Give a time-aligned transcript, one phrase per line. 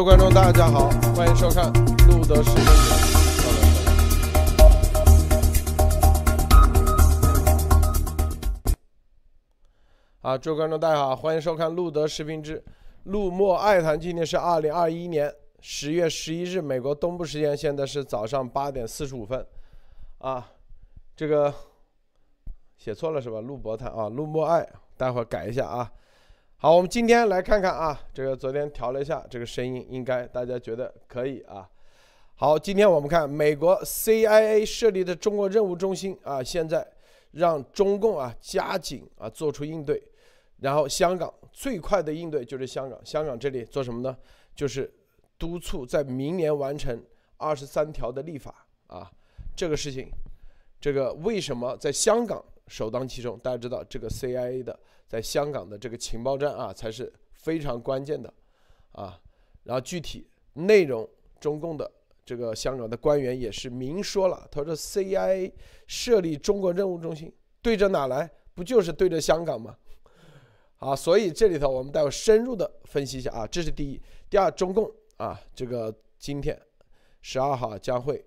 [0.00, 1.70] 各位观众，大家好，欢迎收看
[2.08, 2.64] 路德视频
[10.22, 12.64] 啊，诸位观众，大家好，欢迎收看路德视频之
[13.02, 14.00] 路莫爱谈。
[14.00, 15.30] 今天是二零二一年
[15.60, 19.46] 十月十一日，美国东部时间，现在是早上八点四十五分。
[20.16, 20.50] 啊，
[21.14, 21.52] 这个
[22.78, 23.42] 写错了是吧？
[23.42, 25.92] 路博谈啊，路莫爱，待会儿改一下啊。
[26.62, 31.66] 好，我们今天来看看啊，这个昨天调了一下这个声音，应该大家觉得可以啊。
[32.34, 36.86] 好，今天我们看美国 CIA 设立的中国任务中心啊，现在
[37.30, 40.02] 让中共啊加紧啊做出应对，
[40.58, 44.14] 然后香港最快的应对就是香港，香港这里做什么呢？
[44.54, 44.92] 就是
[45.38, 47.02] 督促在明年完成
[47.38, 49.10] 二十三条的立法啊，
[49.56, 50.10] 这个事情，
[50.78, 53.38] 这个为什么在香港首当其冲？
[53.38, 54.78] 大家知道这个 CIA 的。
[55.10, 58.32] 在香港的这个情报站啊，才是非常关键的，
[58.92, 59.20] 啊，
[59.64, 61.08] 然后具体内容，
[61.40, 61.90] 中共的
[62.24, 65.50] 这个香港的官员也是明说了，他说 CIA
[65.88, 68.30] 设立中国任务中心，对着哪来？
[68.54, 69.76] 不就是对着香港吗？
[70.76, 76.56] 啊，所以这里头我们待会深入的分析一下啊，这是第一，第二，中共啊，这个今天
[77.20, 78.24] 十二号将会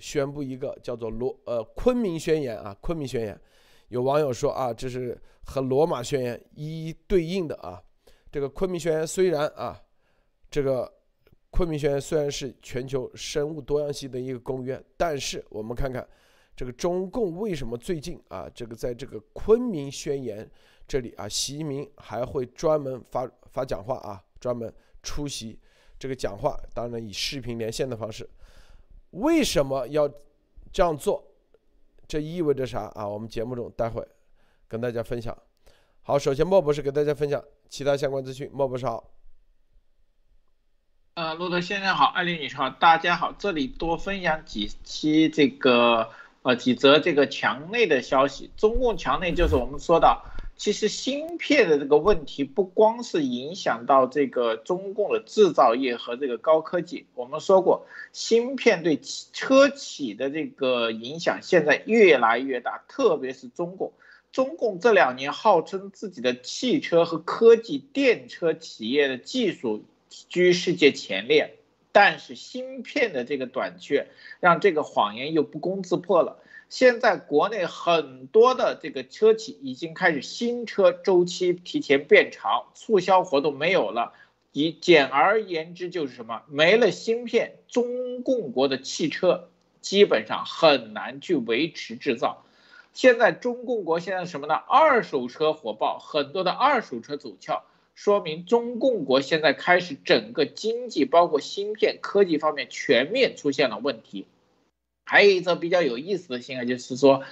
[0.00, 3.40] 宣布一个叫做罗呃昆明宣言啊，昆明宣言。
[3.88, 7.82] 有网友说啊，这是和罗马宣言一一对应的啊。
[8.30, 9.80] 这个昆明宣言虽然啊，
[10.50, 10.92] 这个
[11.50, 16.06] 昆明宣言虽然是全球生物多样性的一个公约，但是我们看看
[16.54, 20.50] 这个中共为什么最近啊，这个在这个昆明宣言
[20.86, 25.58] 这里啊，习近平还会专门发发讲话啊，专门出席
[25.98, 28.28] 这个讲话，当然以视频连线的方式，
[29.12, 30.06] 为什么要
[30.72, 31.24] 这样做？
[32.08, 33.06] 这意味着啥啊？
[33.06, 34.06] 我们节目中待会
[34.68, 35.36] 跟大家分享。
[36.02, 38.50] 好，首先莫博士给大家分享其他相关资讯。
[38.52, 39.10] 莫博士好。
[41.14, 43.32] 呃，骆驼先生好，艾丽女士好，大家好。
[43.32, 46.10] 这里多分享几期这个
[46.42, 48.50] 呃几则这个墙内的消息。
[48.56, 50.22] 中共墙内就是我们说的。
[50.56, 58.98] 其实芯片的这个问题不光是影响到这个中共的制造业和这个高科技，我们说过，芯片对
[59.32, 63.92] 车企的这个影响现在越来越大，特别是中共。
[64.32, 71.56] 中共这两年号称自己的汽车和科技电车企业的技术居世界前列，
[71.92, 74.08] 但是芯片的这个短缺，
[74.40, 76.38] 让这个谎言又不攻自破了。
[76.68, 84.12] 现在国内很多的这个车企已经开始新车周期提前变长，促销活动没有了。
[84.52, 86.42] 以简而言之就是什么？
[86.48, 89.48] 没了芯片，中共国的汽车
[89.80, 92.44] 基本上很难去维持制造。
[92.92, 94.54] 现在中共国现在什么呢？
[94.54, 97.62] 二手车火爆，很多的二手车走俏，
[97.94, 104.26] 说明中共国现在开始整个经济包括芯片科技方面全面出现了问题。
[105.08, 107.22] 还有一则比较有意思的新闻，就是说，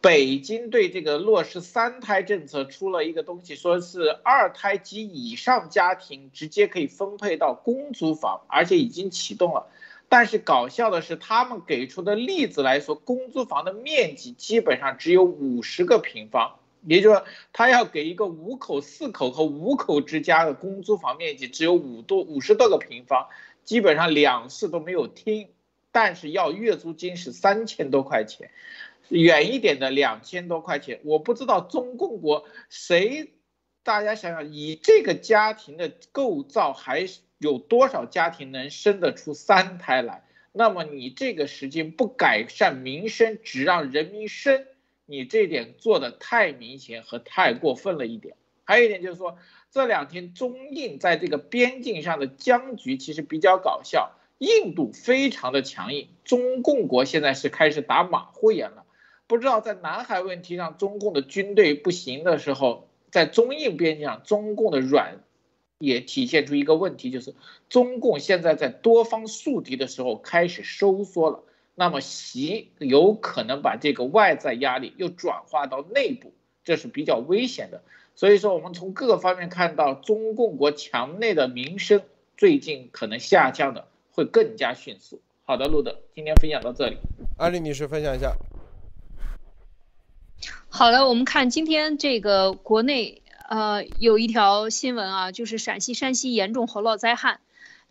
[0.00, 9.68] 北京对这个落实三胎政策出了一个东西，说是二胎及以上家庭直接可以分配到公租房，而且已经启动了。
[10.08, 23.28] 但是搞笑的是，他们给出的例子来说，公租房的面积基本上只有五十个平方，也就是说，他要给一个五口、四口和五口之家的公租房面积只有五多五十多个平方，
[23.62, 25.46] 基本上两室都没有厅。
[25.92, 28.50] 但是要月租金是三千多块钱，
[29.08, 31.00] 远一点的两千多块钱。
[31.04, 33.32] 我不知道中共国谁，
[33.82, 37.06] 大家想想，以这个家庭的构造，还
[37.38, 40.24] 有多少家庭能生得出三胎来？
[40.52, 44.66] 那么你这个时间不改善民生，只让人民生，
[45.06, 48.36] 你这点做的太明显和太过分了一点。
[48.64, 49.38] 还有一点就是说，
[49.70, 54.12] 这两天中印在这个边境上的僵局其实比较搞笑。
[54.40, 58.86] 印度非常的强硬，中共国现在是开始打马虎眼了。
[59.26, 65.18] 不知道在南海问题上，中共的军队不行的时候，在中印边境上，中共的软
[65.76, 67.34] 也体现出一个问题，就是
[67.68, 71.44] 中共现在在多方树敌的时候开始收缩了。
[71.74, 76.32] 那么习有可能把这个外在压力又转化到内部，
[76.64, 77.82] 这是比较危险的。
[78.14, 82.00] 所以说，我们从各个方面看到，中共国墙内的民生
[82.38, 83.86] 最近可能下降的。
[84.20, 85.22] 会更加迅速。
[85.46, 86.98] 好的，路德，今天分享到这里。
[87.38, 88.36] 安利女士分享一下。
[90.68, 97.40] 好的，我们看今天这个国内呃有一条新闻啊，就是陕西山西严重洪涝灾害。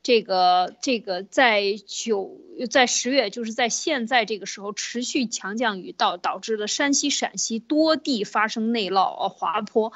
[0.02, 2.38] 这个这个在九
[2.70, 9.92] 在十月，就是在现在这个时候持续强降雨导导致了山西陕西多地发生内涝呃滑坡。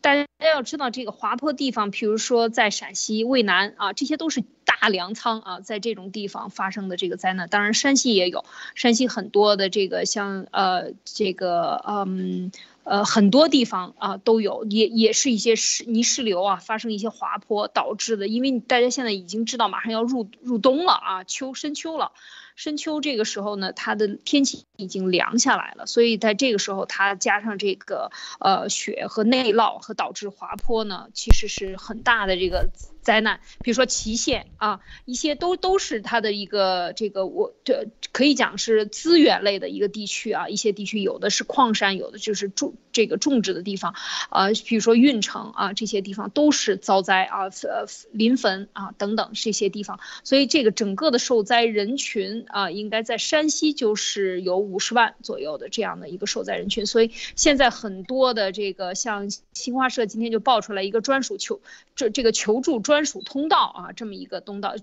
[0.00, 4.44] 大家要知道，这个滑坡地方，比如说在陕西渭南啊，这些都是
[4.80, 7.48] 大粮仓啊，在这种地方发生的这个灾难。
[7.48, 8.44] 当然，山西也有，
[8.74, 12.52] 山西很多的这个像呃这个嗯。
[12.84, 18.28] 呃，很多地方啊都有，也也是一些石泥石流啊，发生一些滑坡导致的。
[18.28, 22.12] 因为大家现在已经知道，马上要入入冬了啊，秋深秋了。
[22.56, 28.10] 深秋这个时候呢，它的天气已经凉下来了，所以在这个时候，它加上这个
[28.40, 32.70] 呃雪和内涝和导致滑坡呢，其实是很大的这个
[33.00, 33.40] 灾难。
[33.62, 43.94] 比如说祁县啊，一些都都是它的一个这个我这可以讲是资源类的一个地区啊，一些地区有的是矿山，有的就是种这个种植的地方
[44.30, 52.46] 啊，比如说运城啊这些地方都是遭灾啊，呃临汾啊等等这些地方，所以这个整个的受灾人群。
[52.48, 61.60] 啊，应该在山西就是有五十万左右的这样的一个受灾人群，所以现在很多的这个像新华社今天就爆出来一个专属求
[61.94, 64.74] 这这个求助专属通道啊，这么一个通道。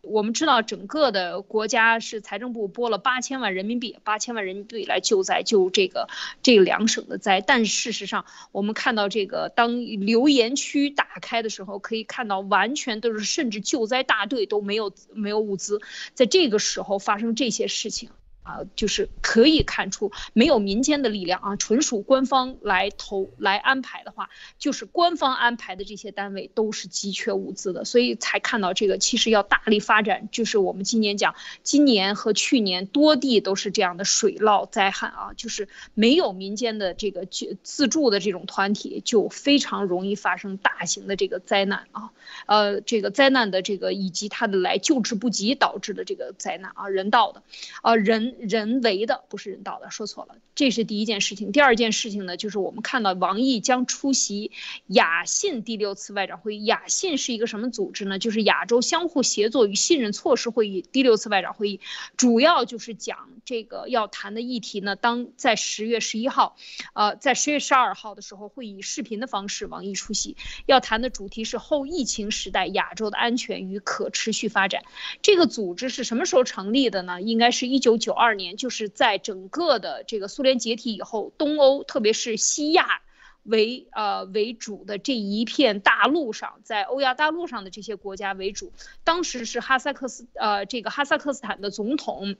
[0.00, 6.08] 我们知道，整个的国家是财政部拨了八千万人民币，八千万人民币来救灾，救这个
[6.42, 7.42] 这两省的灾。
[7.42, 15.82] 但事实上，我们看到这个当留言区打开的时候，可以看到完全都是，甚至救灾大队都没有没有物资，
[16.14, 18.08] 在这个时候发生这些事情。
[18.42, 30.28] 啊，就是可以看出没有民间的力量啊，纯属官方来投来安排的话，就是官方安排的这些单位都是急缺物资的，所以才看到这个其实要大力发展。
[30.32, 42.10] 就是我们今年讲，今年和去年多地都是这样的水涝灾害啊，就是没有民间的这个自自助的这种团体，就非常容易发生大型的这个灾难啊，
[42.46, 47.42] 呃，这个灾难的这个以及它的来救治不及导致的这个灾难啊，人道的，
[47.82, 48.31] 啊人。
[48.40, 51.52] 人为的不是人道的，说错了，这是第一件事情。
[51.52, 54.52] 第二件事情呢，就是我们看到王毅将出席
[54.86, 56.64] 亚信第六次外长会议。
[56.64, 58.18] 亚信是一个什么组织呢？
[58.18, 61.80] 就是亚洲相互协作与信任措施会议第六次外长会议，
[62.16, 64.96] 主要就是讲这个要谈的议题呢。
[64.96, 66.56] 当在十月十一号，
[66.94, 70.36] 呃，在十月十二号的时候会以视频的方式王毅出席，
[70.66, 74.82] 要谈的主题是后疫情时代亚洲的安全与可持续发展。
[75.22, 77.20] 这个组织是什么时候成立的呢？
[77.20, 78.34] 应该是一九九二。
[78.34, 83.02] 年就是在整个的这个苏联解体以后，东欧特别是西亚
[83.42, 88.72] 为呃为主的这一片大陆上，在欧亚大陆上的这些国家为主，
[89.04, 92.36] 当时是哈萨克斯呃这个哈萨克斯坦的总统。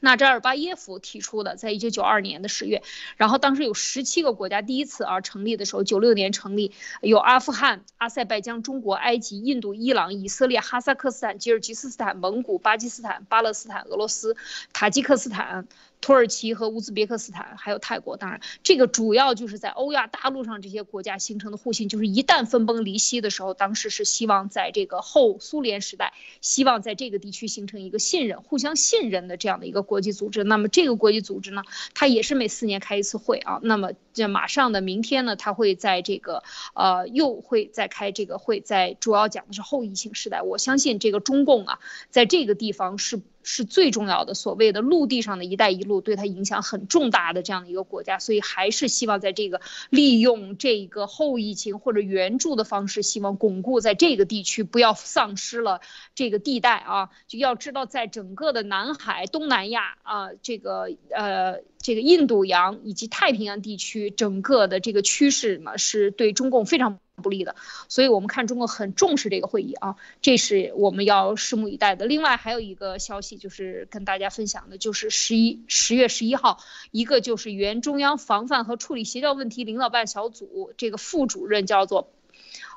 [0.00, 2.82] 纳扎尔巴耶夫提出的，在一九九二年的十月，
[3.16, 14.36] 然后当时有十七个国家第一次啊成立的时候，九六年成立，有阿富汗、阿塞拜疆、中国、埃及、印度、伊朗、以色列、哈萨克斯坦、吉尔吉斯斯坦、蒙古、巴基斯坦、巴勒斯坦、俄罗斯、
[14.72, 15.66] 塔吉克斯坦。
[16.00, 30.44] 土耳其和乌兹别克斯坦，还有泰国，当然，这个主要就是在欧亚大陆上这些国家形成的互信，就是一旦分崩离析的时候，当时是希望在这个后苏联时代，希望在这个地区形成一个信任、互相信任的这样的一个国际组织。
[30.44, 31.62] 那么这个国际组织呢，
[31.94, 33.58] 它也是每四年开一次会啊。
[33.62, 36.42] 那么这马上的明天呢，它会在这个
[36.74, 40.42] 呃又会再开这个会，在主要讲的是后疫情时代。
[40.42, 43.20] 我相信这个中共啊，在这个地方是。
[43.48, 55.80] 是最重要的，所谓的陆地上的一带一路，对它影响很重大的这样的一个国家，所以还是希望在这个利用这个后疫情或者援助的方式，希望巩固在这个地区，不要丧失了
[56.14, 57.08] 这个地带啊。
[57.26, 61.62] 就要知道，在整个的南海、东南亚啊，这个呃。
[61.88, 67.56] 这个印度洋以及太平洋地区整个的这个趋势呢，是对中共非常不利的，
[67.88, 72.04] 所以我们看中国很重视这个会议啊，这是我们要拭目以待的。
[72.04, 76.58] 另外还有一个消息就是跟大家分享的，就是十一十月十一号，
[76.90, 82.12] 一个就是原中央防范和处理协调问题领导办小组这个副主任叫做，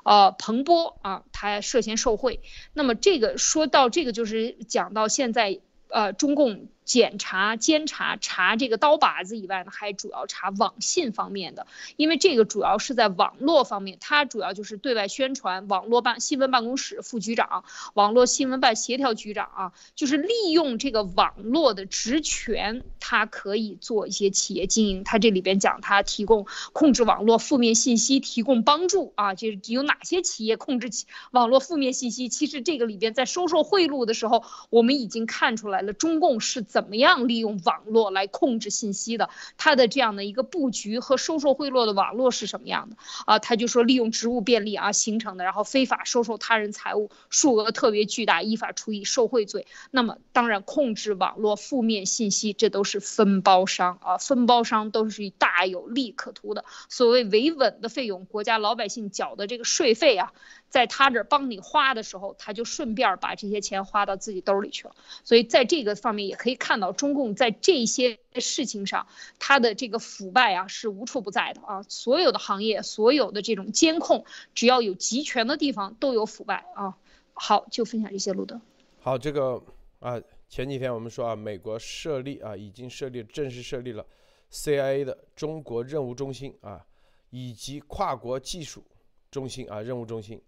[0.04, 2.40] 呃彭波啊，他涉嫌受贿。
[2.72, 6.68] 那么这个说到这个就是讲到现在，呃中共。
[6.84, 15.68] 检查、监察、查这个刀把子以外呢，还主要查网信方面的，因为这个主要是在网络方面，它主要就是对外宣传。
[15.68, 17.62] 网络办新闻办公室副局长、
[17.94, 25.04] 网络新闻办协调局长啊，就是利用这个网络的职权，它可以做一些企业经营。
[25.04, 30.90] 它这里边讲，它提供控制网络负面信息，提供帮助啊，就是有哪些企业控制
[31.30, 32.28] 网络负面信息？
[32.28, 36.66] 其实这个里边在收受贿赂的时候，我们已经看出来了，中共是。
[36.72, 39.28] 怎么样利用网络来控制信息的？
[39.58, 43.38] 他的这样的一个布局和收受贿赂的网络是什么样的啊？
[43.38, 49.66] 他就说利用职务便利啊形成的，然后非法收受他人财物，数额特别巨大，依法处以受贿罪。
[49.90, 56.64] 那么当然控制网络负面信息，这都是分包商啊，分包商都是大有利可图的。
[56.88, 60.32] 所谓维稳的费用，国家老百姓缴的这个税费啊。
[60.72, 64.96] 在他这帮你花的时候，他就顺便把这些钱花到自己兜里去了。
[65.22, 69.06] 所以在这个方面也可以看到，中共在这些事情上，
[69.38, 71.82] 他的这个腐败啊是无处不在的啊。
[71.90, 74.24] 所有的行业，所有的这种监控，
[74.54, 76.96] 只要有集权的地方，都有腐败啊。
[77.34, 78.58] 好，就分享这些，路德。
[79.00, 79.62] 好，这个
[80.00, 84.06] 啊，前几天我们说啊，美国设立啊，已经设立正式设立了
[84.50, 86.86] CIA 的中国任务中心啊，
[87.28, 88.82] 以及跨国技术
[89.30, 90.40] 中心啊，任务中心。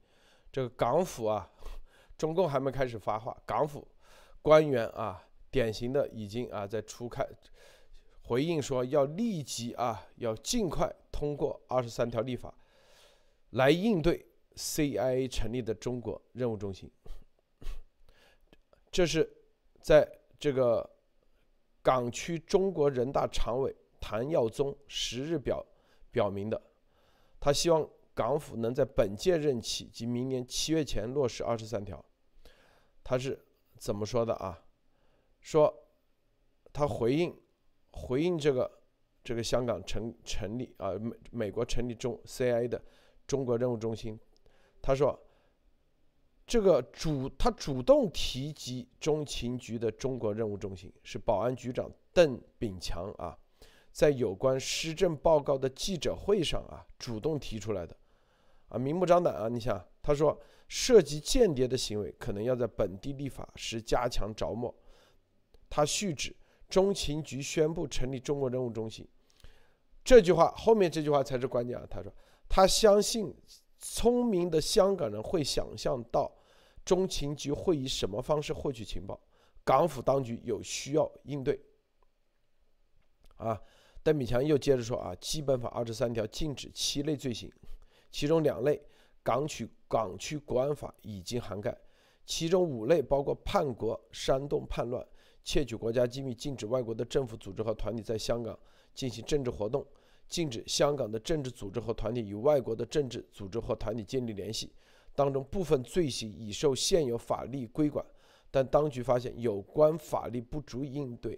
[0.54, 1.50] 这个港府啊，
[2.16, 3.84] 中共还没开始发话，港府
[4.40, 5.20] 官员啊，
[5.50, 7.26] 典型的已经啊在初开
[8.23, 12.54] 回应说要立即啊，要尽快通过二十三条立法
[13.50, 16.88] 来应对 CIA 成立的中国任务中心。
[18.92, 19.28] 这是
[19.80, 20.08] 在
[20.38, 20.88] 这个
[21.82, 25.66] 港区中国人大常委谭耀宗十日表
[26.12, 26.62] 表明的，
[27.40, 27.84] 他希望。
[28.14, 32.04] 港府能在本届任期及明年七月前落实二十三条，
[33.02, 33.44] 他是
[33.76, 34.64] 怎么说的啊？
[35.40, 35.75] 说
[36.73, 37.37] 他回应
[37.90, 38.80] 回应这个
[39.23, 42.83] 这个香港成成立啊美美国成立中 CIA 的
[43.26, 44.18] 中国任务中心，
[44.80, 45.18] 他说
[46.47, 53.37] 这个主他主动提及中情局的中国任务中心是保安局长邓炳强啊，
[53.90, 57.97] 在有关施政报告的记者会上啊主动提出来的。
[58.68, 59.49] 啊，明目张胆啊！
[59.49, 64.75] 你想，他说涉及间谍的行为，可能要在本地立法时加强着墨。
[65.71, 66.35] 他续指，
[66.68, 69.06] 中情局宣布成立中国任务中心，
[70.02, 71.87] 这句话后面这句话才是关键啊！
[71.88, 72.12] 他说，
[72.49, 73.35] 他相信
[73.78, 76.33] 聪明的香港人会想象到
[76.85, 79.21] 中情局会以什么方式获取情报，
[79.62, 81.61] 港府当局有需要应对。
[83.37, 83.61] 啊，
[84.02, 87.52] 邓炳强又接着说啊，基本法二十三条禁止七类罪行。
[88.14, 88.80] 其中两类，
[89.25, 91.73] 港区港区国安法已经涵盖；
[92.25, 95.04] 其中五类包括叛国、煽动叛乱、
[95.42, 98.56] 窃取国家机密、禁止外国的政府组织和团体在香港
[98.94, 99.85] 进行政治活动、
[100.28, 104.73] 禁止香港的政治组织和团体与外国的政治组织或团体建立联系。
[105.16, 108.06] 当中部分罪行已受现有法律规管，
[108.49, 111.37] 但当局发现有关法律不足以应对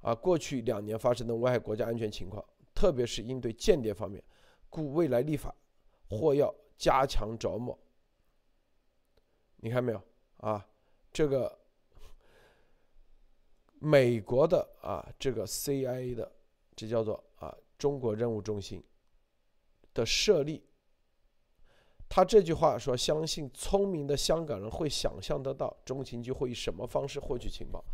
[0.00, 2.42] 啊过去两年发生的危害国家安全情况，
[2.74, 4.24] 特别是应对间谍方面，
[4.70, 5.54] 故未来立法。
[6.08, 7.78] 或要加强着墨，
[9.56, 10.02] 你看没有
[10.38, 10.66] 啊？
[11.12, 11.58] 这个
[13.78, 16.32] 美国的啊，这个 CIA 的，
[16.76, 18.82] 这叫做啊中国任务中心
[19.94, 20.64] 的设立。
[22.08, 27.84] 他这句话说，相信聪明的香港人会想象得到中情局会以什么方式获取情报。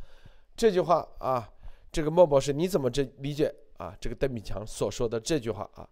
[0.57, 1.53] 这句话啊，
[1.91, 3.97] 这个莫博士你怎么这理解啊？
[4.01, 5.89] 这个邓炳强所说的这句话啊？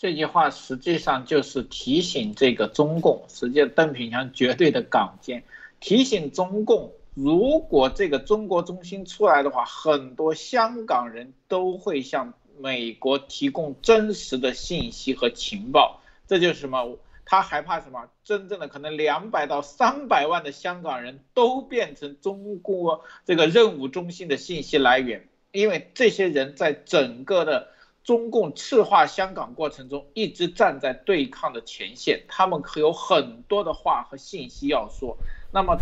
[0.00, 5.44] 这句话实际上就是提醒这个中共，实际邓炳强绝对的港奸，
[5.78, 16.00] 提醒中共，如果这个中国中心出来的话，很多香港人都会向美国提供真实的信息和情报。
[16.26, 16.96] 这就是什么？
[17.26, 18.08] 他害怕什么？
[18.24, 27.68] 真正的可能两百到三百万的香港人都变成中国这个任务中心的信息来源，因为这些人在整个的。
[28.02, 35.16] 中共赤化香港过程中，一直站在对抗的前线，他们可有很多的话和信息要说。
[35.52, 35.76] 那么，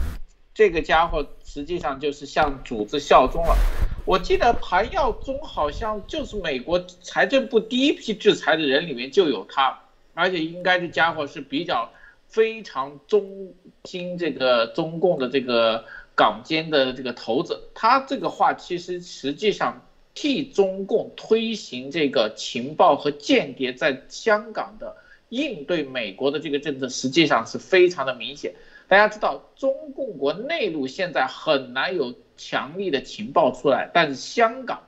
[0.53, 3.57] 这个家伙实际上就是向组织效忠了。
[4.05, 9.79] 我记得谭耀宗好像就是美国财政部第一批制裁的人里面就有他，
[10.15, 11.89] 而且应该这家伙是比较
[12.27, 15.85] 非常忠心这个中共的这个
[16.17, 17.69] 港监的这个头子。
[17.75, 19.81] 他这个话其实实际上。
[20.21, 24.97] 替中共推行这个情报和间谍在香港的
[25.29, 28.53] 应对美国的这个政策，实际上是非常的明显。
[28.89, 34.83] 大家知道，中共国内陆现在很难有强力的情报出来，但是香港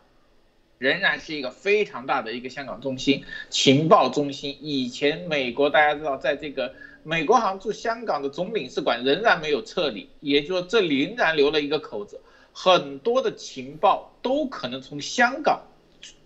[0.79, 4.59] 仍然是一个非常大的一个香港中心、情报中心。
[4.61, 12.21] 以前美国大家知道，在这个美国好像驻香港的总领事馆仍然没有撤离，也就是说，这仍然留了一个口子。
[12.53, 15.63] 很多的情报都可能从香港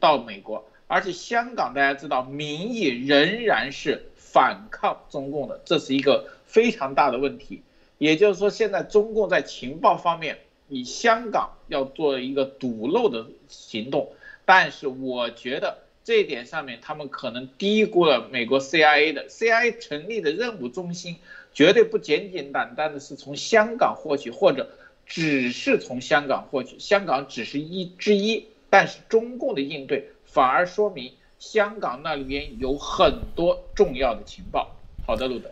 [0.00, 7.62] 到美国，而且香港大家知道民意仍然是反抗中共的，这是一个非常大的问题。
[7.98, 10.38] 也就是说，现在中共在情报方面
[10.68, 14.12] 以香港要做一个堵漏的行动，
[14.44, 21.16] 但是我觉得这一点上面他们可能低估了美国 CIA 的 CIA 成立的任务中心，
[21.52, 24.68] 绝对不简简单单的是从香港获取或者。
[25.06, 34.74] 只是从香港获取，香港只是一之一，但是中共的应对反而说明香港那里边有很多重要的情报。
[35.06, 35.50] 好的，路德。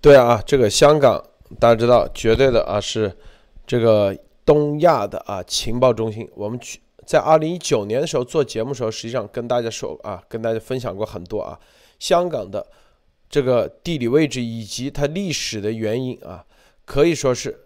[0.00, 1.24] 对啊，这个香港
[1.58, 3.16] 大家知道，绝对的啊是
[3.66, 6.28] 这个东亚的啊情报中心。
[6.34, 11.58] 我们去在二零一九年的时候做节目的时候，实际上跟大家说啊，跟大家分享过很多啊，
[11.98, 12.66] 香港的
[13.28, 16.44] 这个地理位置以及它历史的原因啊，
[16.84, 17.61] 可以说是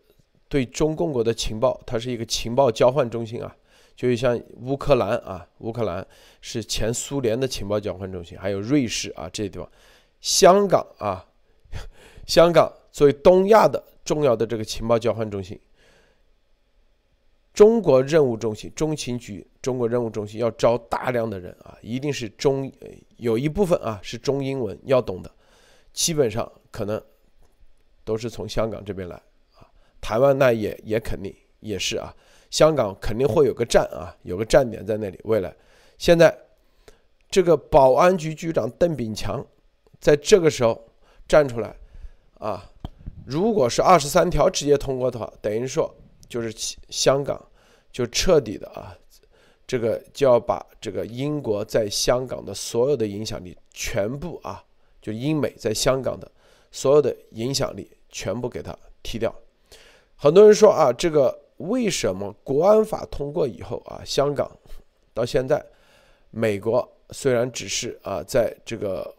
[0.48, 3.56] 对中共国的情报，它是一个情报交换中心啊。
[3.94, 6.06] 就像乌克兰啊，乌克兰
[6.40, 9.68] 是前苏联的情报交换中心，还有瑞士啊这些地方，
[10.20, 11.26] 香港啊。
[12.26, 15.58] 香港作为东亚的重要的这个情报交换中心，
[17.54, 22.70] 中国任务中心中情局中国任务中心要招大量的人啊，一定是中
[23.16, 25.30] 有一部分啊是中英文要懂的，
[25.92, 27.00] 基本上可能
[28.04, 29.22] 都是从香港这边来，
[30.06, 32.14] 台湾那也也肯定也是啊，
[32.48, 35.18] 香港肯定会有个站啊，有个站点在那里。
[35.24, 35.52] 未来
[35.98, 36.32] 现在
[37.28, 39.44] 这个保安局局长邓炳强
[39.98, 40.80] 在这个时候
[41.26, 41.74] 站出来。
[42.38, 42.70] 啊，
[43.26, 45.92] 如果是二十三条直接通过的话，等于说
[46.28, 46.54] 就是
[46.88, 47.44] 香港
[47.90, 48.96] 就彻底的啊，
[49.66, 54.62] 这个就要把这个英国在香港的所有的影响力全部啊，
[55.02, 56.30] 就英美在香港的
[56.70, 59.34] 所有的影响力全部给它踢掉。
[60.16, 64.50] 很多人说啊，这个为什么国安法通过以后啊，香港
[65.14, 65.64] 到现在，
[66.30, 69.14] 美国虽然只是啊，在这个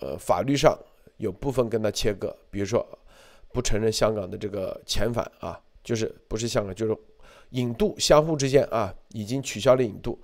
[0.00, 0.78] 呃法律上。
[1.20, 2.82] 有部分跟他切割，比如说
[3.52, 6.96] 不承认香港的这个遣返啊，就是不是香港，就是
[7.50, 10.18] 引渡，相互之间啊已经取消了引渡。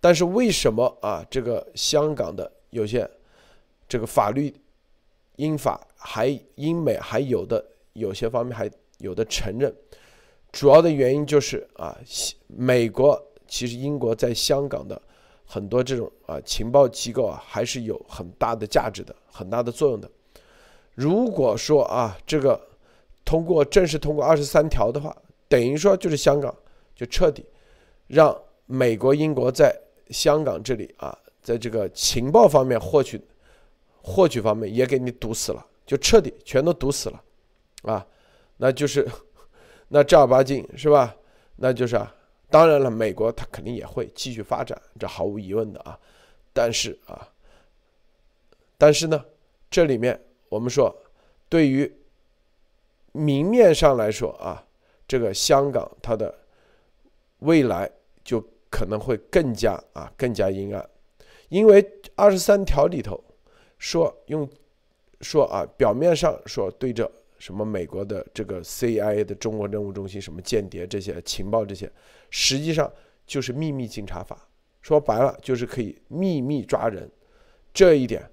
[0.00, 3.08] 但是为什么啊这个香港的有些
[3.88, 4.52] 这个法律
[5.36, 6.26] 英法还
[6.56, 8.68] 英美还有的有些方面还
[9.02, 9.74] 有的承认？
[10.50, 11.96] 主要的原因就是啊，
[12.46, 15.00] 美国其实英国在香港的
[15.44, 20.10] 很多这种啊情报机构啊还是有很大的价值的，很大的作用的。
[20.94, 22.60] 如果说啊，这个
[23.24, 25.16] 通过正式通过二十三条的话，
[25.48, 26.54] 等于说就是香港
[26.94, 27.44] 就彻底
[28.06, 28.36] 让
[28.66, 29.74] 美国、英国在
[30.10, 33.18] 香港这里啊，在这个情报方面获取
[34.02, 37.22] 获取方面也给你堵死了，就彻底全都堵死了
[37.84, 38.06] 啊，
[38.62, 39.04] 那就是
[39.88, 41.16] 那正儿八经是吧？
[41.56, 42.14] 那就是啊，
[42.48, 45.98] 当然了，美国它肯定也会继续发展，这毫无疑问的啊，
[46.52, 47.28] 但是啊，
[48.78, 49.24] 但是呢，
[49.68, 50.16] 这里面。
[50.48, 50.94] 我们说，
[51.48, 51.90] 对于
[53.10, 54.64] 明面上来说啊，
[55.08, 56.32] 这个香港它的
[57.38, 57.90] 未来
[58.22, 60.88] 就可能会更加啊更加阴暗，
[61.48, 63.18] 因为二十三条里头
[63.78, 64.48] 说用
[65.20, 67.10] 说啊表面上说对着
[67.42, 71.90] 什么美国的这个 CIA 的中国任务中心什么间谍这些情报这些，
[72.30, 72.88] 实际上
[73.26, 74.48] 就是秘密警察法，
[74.80, 77.10] 说白了就是可以秘密抓人，
[77.74, 78.30] 这一点。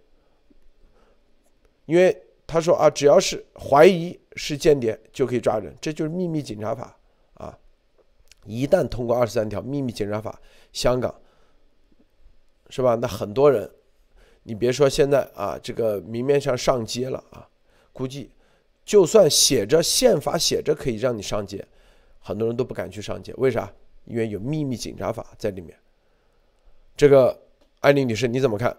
[1.87, 6.95] 因为他说啊，只要是怀疑是间谍就可以抓人，这就是秘密警察法
[7.33, 7.57] 啊。
[8.45, 10.39] 一旦通过二十三条秘密警察法，
[10.71, 11.19] 香港
[12.69, 12.93] 是吧？
[12.93, 13.67] 那很多人，
[14.43, 17.49] 你别说现在啊，这个明面上上街了啊，
[17.91, 18.29] 估计
[18.89, 21.63] 就算写着宪法写着可以让你上街，
[22.19, 23.31] 很多人都不敢去上街。
[23.37, 23.71] 为啥？
[24.05, 25.77] 因为有秘密警察法在里面。
[26.97, 27.39] 这个
[27.81, 28.75] 艾丽女士你怎么看？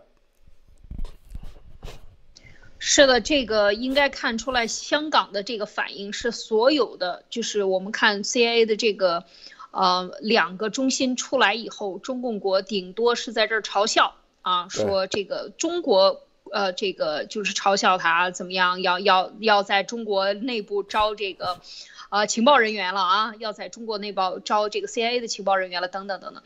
[2.81, 9.23] 是的，这个应该看出来，香港的这个反应是所有的，就是我们看 CIA 的这个，
[9.71, 21.61] 呃，两个中心出来以后，中共国顶多是在这儿嘲笑啊，说这个中国，呃，这个就是嘲笑他怎么样，要要要在中国内部招这个，
[22.11, 26.43] 呃，情报人员了啊，要在中国内部招这个 CIA 的情报人员了，等等等等。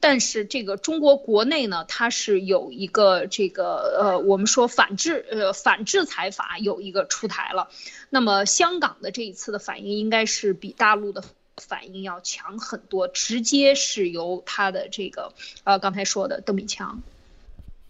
[0.00, 7.70] 但是这个中国国内呢，它是有一个这个呃，我们说反制呃反制裁法有一个出台了。
[8.10, 11.24] 那么香港的这一次的反应应该是比大陆的
[11.56, 15.32] 反应要强很多，直接是由他的这个
[15.64, 17.02] 呃刚才说的邓炳强，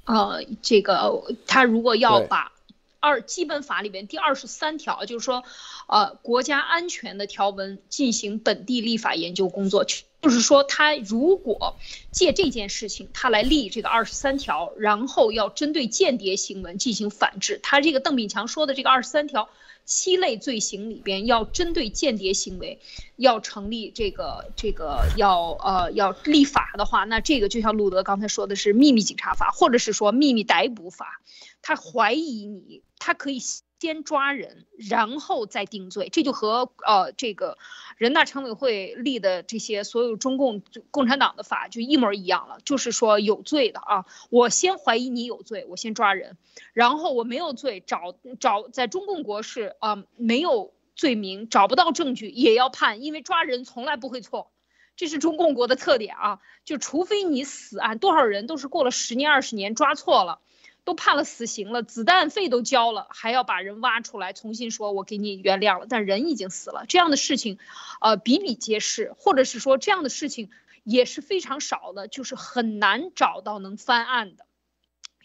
[0.05, 2.53] 呃这个他如果要把
[3.01, 5.45] 二基本法里面第二十三条，就是说
[5.87, 9.85] 呃国家安全的条文进行本地立法研究工作。
[10.25, 11.77] 就是说，他如果
[12.11, 17.61] 借这件事情，他来立这个二十三条，然后要针对间谍行为进行反制。
[17.63, 19.51] 他这个邓炳强说的这个二十三条
[19.85, 22.81] 七类罪行里边，要针对间谍行为，
[23.17, 31.21] 要成立这个这个要呃要立法的话，那这个就像路德刚才说的是秘密警察法，或者是说秘密逮捕法。
[31.61, 33.43] 他怀疑你，他可以
[33.79, 37.59] 先抓人，然后再定罪，这就和呃这个
[37.99, 42.59] 人大常委会立的这些所有中共共产党的法就一模一样了。
[42.65, 46.39] 就是说有罪的啊，我先怀疑你有罪，我先抓人，
[46.73, 54.51] 然后我没有罪，找找在中共国是啊没有罪名，找不到证据也要判，因为抓人从来不会错，
[54.97, 56.41] 这是中共国的特点啊。
[56.65, 60.41] 就除非你死案，多少人都是过了十年二十年抓错了。
[60.85, 67.59] 都判了死刑了，子弹费都交了，还要把人挖出来重新说，我给你原谅了，但人已经死了，这样的事情，
[68.01, 70.51] 呃，比比皆是，或者是说这样的事情
[70.83, 74.44] 也是非常少的，就是很难找到能翻案的。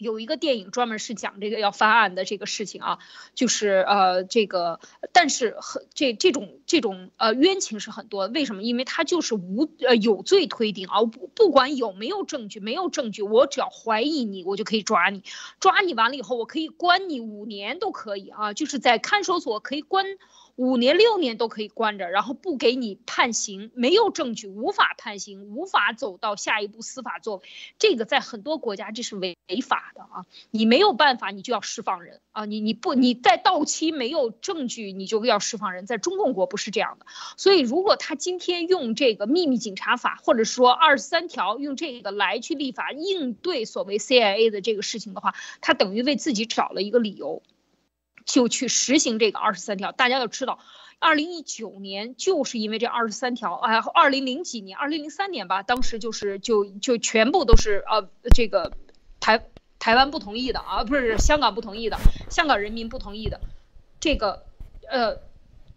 [0.00, 2.98] 有一个电影专门是讲这个要翻案的这个事情啊，
[3.34, 4.80] 就是呃这个，
[5.12, 8.62] 但是很这这种这种呃冤情是很多，为什么？
[8.62, 15.22] 因为他就是无呃有罪推定啊，不不管有没有证据，没有证据，我只要怀疑你，我就可以抓你，
[15.60, 20.06] 抓你完了以后，我可以关你五年都可以啊，就是在看守所可以关。
[20.60, 27.42] 五年六年都可以关着，然后不给你判刑，没有证据无法判刑，无法走到下一步司法作为。
[27.78, 30.26] 这个在很多国家这是违违法的啊！
[30.50, 32.44] 你没有办法，你就要释放人啊！
[32.44, 35.86] 你你不你在到期没有证据，你就要释放人。
[35.86, 37.06] 在中共国不是这样的，
[37.38, 47.42] 所以如果他今天用这个秘密警察法，或者说二十三条用这个来去立法应对所谓 CIA 的这个事情的话，他等于为自己找了一个理由。
[48.24, 50.58] 就去实行这个二十三条，大家要知道，
[50.98, 58.72] 二零一九年就是因为这二十三条，哎，二零零几年，二零零三年吧，当时就是就就全部都是呃这个
[59.20, 59.46] 台
[59.78, 61.98] 台湾不同意的啊，不是香港不同意的，
[62.30, 63.40] 香港人民不同意的，
[64.00, 64.44] 这个
[64.90, 65.29] 呃。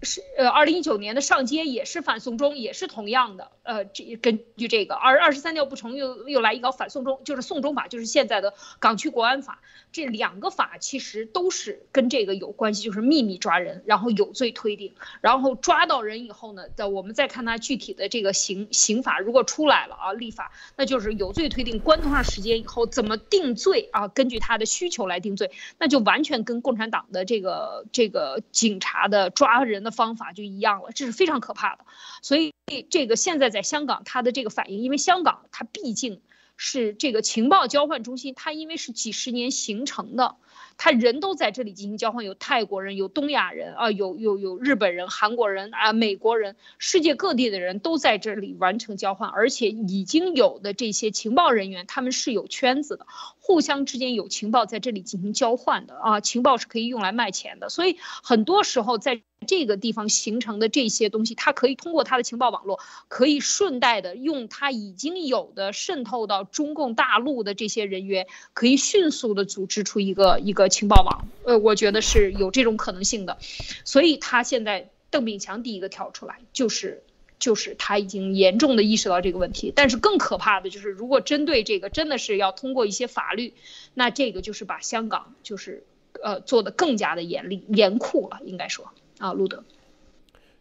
[0.03, 3.51] 是呃，二零一九年的上街也是反送中，也是同样的。
[3.63, 9.59] 呃，这根据这个而二十三条不成，又又来一个反送中，就是送中法，就是现在的港区国安法。
[9.93, 24.07] 这两个法其实都是跟这个有关系，就是秘密抓人，然后有罪推定，然后抓到人以后呢，在我们再看他具体的这个刑刑法，如果出来了啊，立法，那就是有罪推定，关多长时间以后怎么定罪啊？
[24.07, 29.92] 根据他的需求来定罪，那就完全跟共产党的这个这个警察的抓人的。
[29.93, 31.86] 方法就一样了，这是非常可怕的。
[32.21, 32.53] 所以
[32.89, 36.19] 这个现在在香港，它的这个反应，因为香港它毕竟
[36.58, 40.36] 是这个情报交换中心，它因为是几十年形成的。
[40.75, 53.06] 他人都在这里进行交换，有泰国人，有东亚人啊，有有有日本人、韩国人啊，美国人，世界各地的人都在这里完成交换，而且已经有的这些情报人员，他们是有圈子的，
[53.45, 62.79] 互相之间有情报在这里进行交换的啊，情报是可以用来卖钱的，所以很多时候在这个地方形成的这些东西，它可以通过它的情报网络，
[63.10, 70.63] 可以顺带的用它已经有的渗透到中共大陆的这些人员，可以迅速的组织出一个一个。
[70.73, 73.38] 情报网，呃，我觉得是有这种可能性的，
[73.84, 77.03] 所以他现在邓炳强第一个跳出来，就是
[77.43, 83.53] 就是他已经严重的意识到这个问题，但是更可怕的就是，如果针对这个真的是要通过一些法律，
[83.93, 85.84] 那这个就是把香港就是
[86.21, 89.62] 呃做的更加的严厉严酷了，应该说啊，路德，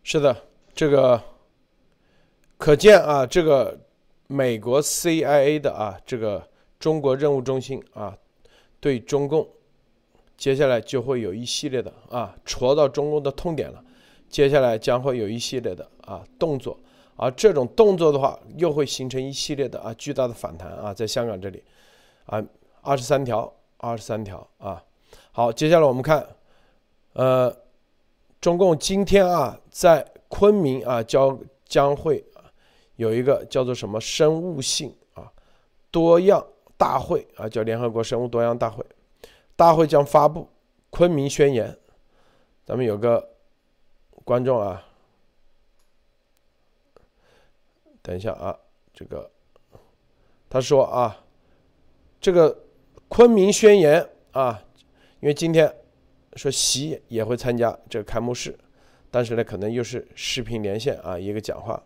[0.03, 0.37] 是的，
[0.75, 1.23] 这个
[2.59, 3.79] 可见啊，这个
[4.27, 6.49] 美国 CIA 的啊这个
[6.81, 8.18] 中国任务中心啊
[8.81, 9.49] 对中共。
[10.38, 13.85] 接下来就会有一系列的啊，戳到中共的痛点了。
[14.33, 16.77] 接下来将会有一系列的啊动作，
[17.16, 21.62] 而这种动作的话，又会形成一系列的啊巨大的反弹啊，在香港这里，
[22.25, 22.42] 啊，
[22.81, 24.83] 二十三条，二十三条啊。
[25.33, 26.27] 好，接下来我们看，
[27.12, 27.55] 呃，
[28.40, 32.25] 中共今天啊，在昆明啊，将将会
[32.97, 35.31] 有一个叫做什么生物性啊
[35.90, 36.42] 多样
[36.79, 38.83] 大会啊，叫联合国生物多样大会。
[39.57, 40.40] 大会将发布
[40.88, 41.71] 《昆明宣言》。
[42.64, 43.29] 咱们有个
[44.25, 44.85] 观众啊，
[48.01, 48.57] 等一下啊，
[48.95, 49.31] 这个
[50.49, 51.25] 他说啊，
[52.21, 52.55] 这个
[53.09, 54.03] 《昆明宣言》
[54.39, 54.63] 啊，
[55.21, 55.75] 因为今天
[56.35, 58.59] 说习也会参加这个开幕式，
[59.11, 61.83] 但是呢，可能又是视频连线啊，一个讲话，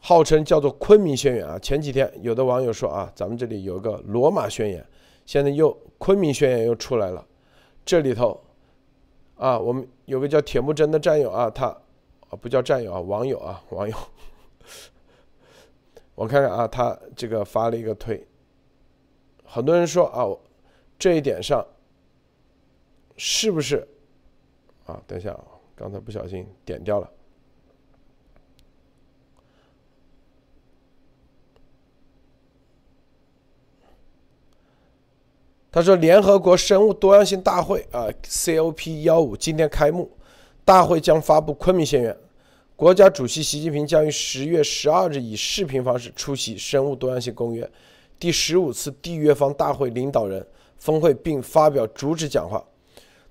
[0.00, 1.58] 号称叫做《昆明宣言》啊。
[1.58, 4.82] 前几天有的网友说啊，咱们这里有个《罗马宣言》。
[5.26, 7.26] 现在又昆明宣言又出来了，
[7.84, 8.42] 这里头
[9.38, 11.66] 啊，我们有个叫铁木真的战友啊，他
[12.28, 13.96] 啊不叫战友啊，网友啊，网友，
[16.14, 18.26] 我看看啊，他这个发了一个推，
[19.44, 20.26] 很多人说啊，
[20.98, 21.64] 这一点上
[23.16, 23.86] 是不是
[24.86, 25.00] 啊？
[25.06, 25.44] 等一下啊，
[25.76, 27.08] 刚才不小心点掉了。
[35.70, 40.10] 他说，联合国生物多样性大会啊，COP 幺五今天开幕，
[40.64, 42.16] 大会将发布昆明宣言。
[42.74, 47.68] 国家主席习近平将于十月十二日以视频方式出席生物多样性公约
[48.18, 50.46] 第十五次缔约方大会领导人
[50.78, 52.64] 峰会，并发表主旨讲话。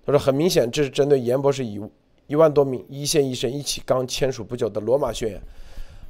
[0.06, 1.82] 他说，很明显，这是针对严博士以
[2.28, 5.42] 一万多名一线医生一起刚签署不久的罗马宣言。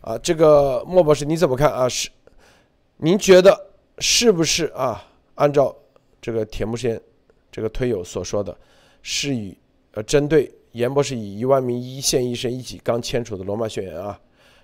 [0.02, 1.88] 啊，这个莫博士你怎么看啊？
[1.88, 2.10] 是，
[2.98, 3.68] 您觉得
[4.00, 5.08] 是不是啊？
[5.36, 5.76] 按照
[6.28, 7.00] 这个铁木先
[7.50, 8.54] 这个推友所说的，
[9.02, 9.58] 是与
[9.94, 14.20] 呃针对严博士以一万名一线医生一起刚签署的罗马宣言啊？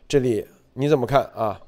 [0.06, 1.62] 这里你怎么看啊？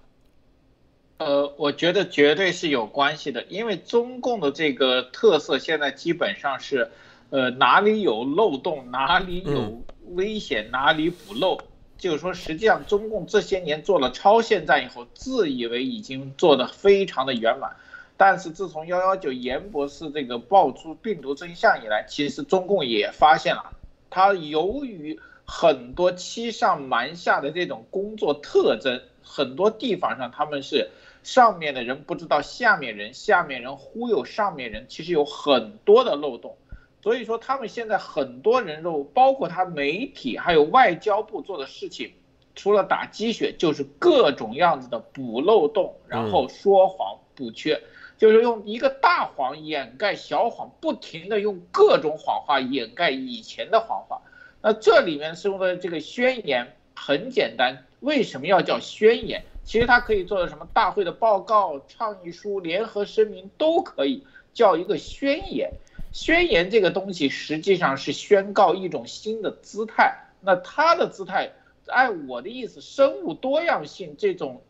[1.20, 6.92] 呃，我觉得绝对是有关系的，因为中共的这个特色现在基本上是，
[7.30, 11.58] 呃，哪里有漏洞，哪里有危险，哪里补漏。
[11.98, 17.74] 就是说，实际上中共这些年做了超限战以后，自以为已经做得非常的圆满，
[18.18, 23.74] 但是自从幺幺九严博士这个爆出病毒真相以来，其实中共也发现了，
[24.10, 30.90] 他由于很多欺上瞒下的这种工作特征，很多地方上他们是
[31.24, 36.56] 上面的人不知道下面人，下面人忽悠上面人，其实有很多的漏洞。
[37.02, 42.12] 所以说，他们现在很多人肉包括他媒体还有外交部做的事情，
[42.56, 47.80] 除了打鸡血，就是各种样子的补漏洞，然后说谎补缺，
[48.18, 54.22] 就是用一个大谎掩盖小谎，不停的用各种谎话掩盖以前的谎话。
[54.62, 59.44] 那这里面说的这个宣言很简单，为什么要叫宣言？
[59.64, 64.24] 其实它可以做的什么大会的报告、倡议书、联合声明都可以
[64.54, 65.72] 叫一个宣言。
[66.12, 71.52] 宣言这个东西实际上是宣告一种新的姿态，那它的姿态，
[71.88, 74.62] 按我的意思，生物多样性这种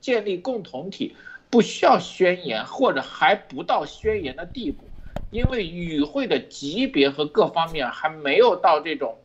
[0.00, 1.14] 建立共同体
[1.50, 4.84] 不需要宣言，或者还不到宣言的地步，
[5.30, 9.18] 因为与会的级别和各方面还没有到这种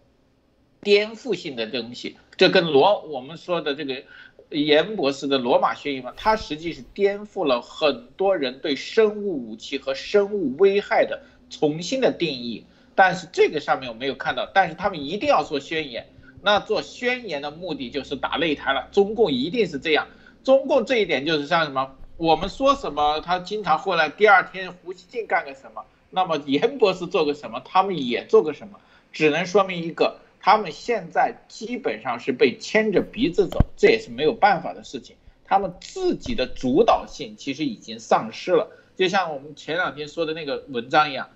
[0.82, 2.18] 颠覆性的东西。
[2.38, 4.04] 这跟罗我们说的这个
[4.50, 11.22] 严博士的罗马宣言嘛，它实际是颠覆了很多人对生物武器和生物危害的。
[11.50, 16.08] 重新的定义，但是这个上面我没有看到，但是他们一定要做宣言，
[16.42, 18.88] 那做宣言的目的就是打擂台了。
[18.92, 20.08] 中共一定是这样，
[20.44, 28.80] 中共这一点就是像什么，我们说什么，他经常会来，第二天胡锡进干个什么，那么严博士做个什么，他们也做个什么，
[29.12, 41.30] 只能说明一个，他们现在基本上是被牵着鼻子走，这也是没有办法的事情，他们自己的主导性其实已经丧失了，就像我们前两天说的那个文章一样。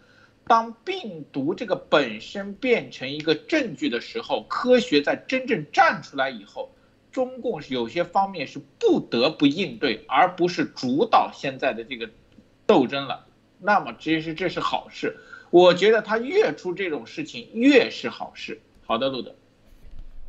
[0.48, 6.72] 当病毒这个本身变成一个证据的时候，科学在真正站出来以后，
[7.18, 12.08] 中共是有些方面是不得不应对，而不是主导现在的这个
[12.68, 13.26] 斗争了。
[13.60, 15.18] 那么其实这是好事，
[15.50, 18.62] 我觉得他越出这种事情越是好事。
[18.86, 19.34] 好的，路德，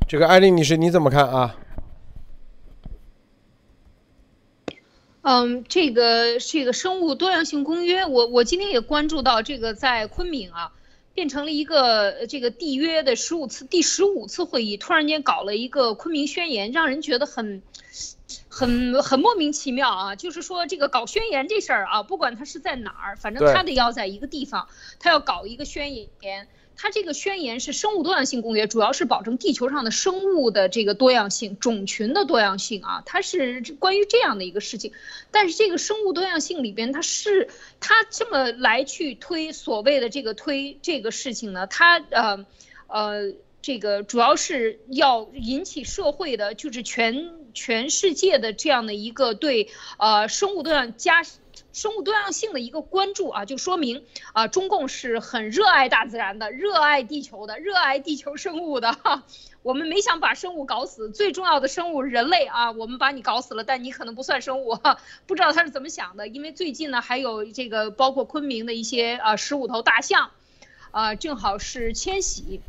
[0.09, 1.59] 这个艾丽女士你怎么看啊？
[5.21, 10.73] 嗯，这个这个生物多样性公约，我我今天也关注到这个在昆明啊，
[11.19, 17.61] 变成了一个这个缔约的十五次第十五次会议，突然间搞了一个昆明宣言，让人觉得很
[18.49, 20.15] 很很莫名其妙啊。
[20.15, 24.69] 就是说这个搞宣言这事儿啊，不管他是在哪儿，反正他得要在一个地方，
[25.01, 26.47] 他要搞一个宣言。
[26.81, 34.93] 它这个宣言是生物多样性公约，主要是保证地球上的生物的这个多样性、种群的多样性啊，它是关于这样的一个事情。
[35.33, 37.49] 但是这个生物多样性里边，它是
[37.81, 41.67] 它这么来去推所谓的这个推这个事情呢？
[41.67, 42.47] 它呃
[42.87, 51.25] 呃，这个主要是要引起社会的，就是全全世界的这样的一个对呃生物多样加。
[51.73, 58.93] 生物多样性的一个关注啊，就说明啊，中共是很热爱大自然的，热爱地球的，热爱地球生物的。
[58.93, 59.25] 哈，
[59.63, 64.79] 我们没想把生物搞死，最重要的生物人类啊，我们把你搞死了，但你可能不算生物。
[65.27, 70.31] 不知道他是怎么想的，因为最近呢，还有这个包括昆明的一些啊十五头大象，
[70.91, 72.61] 啊，正好是迁徙，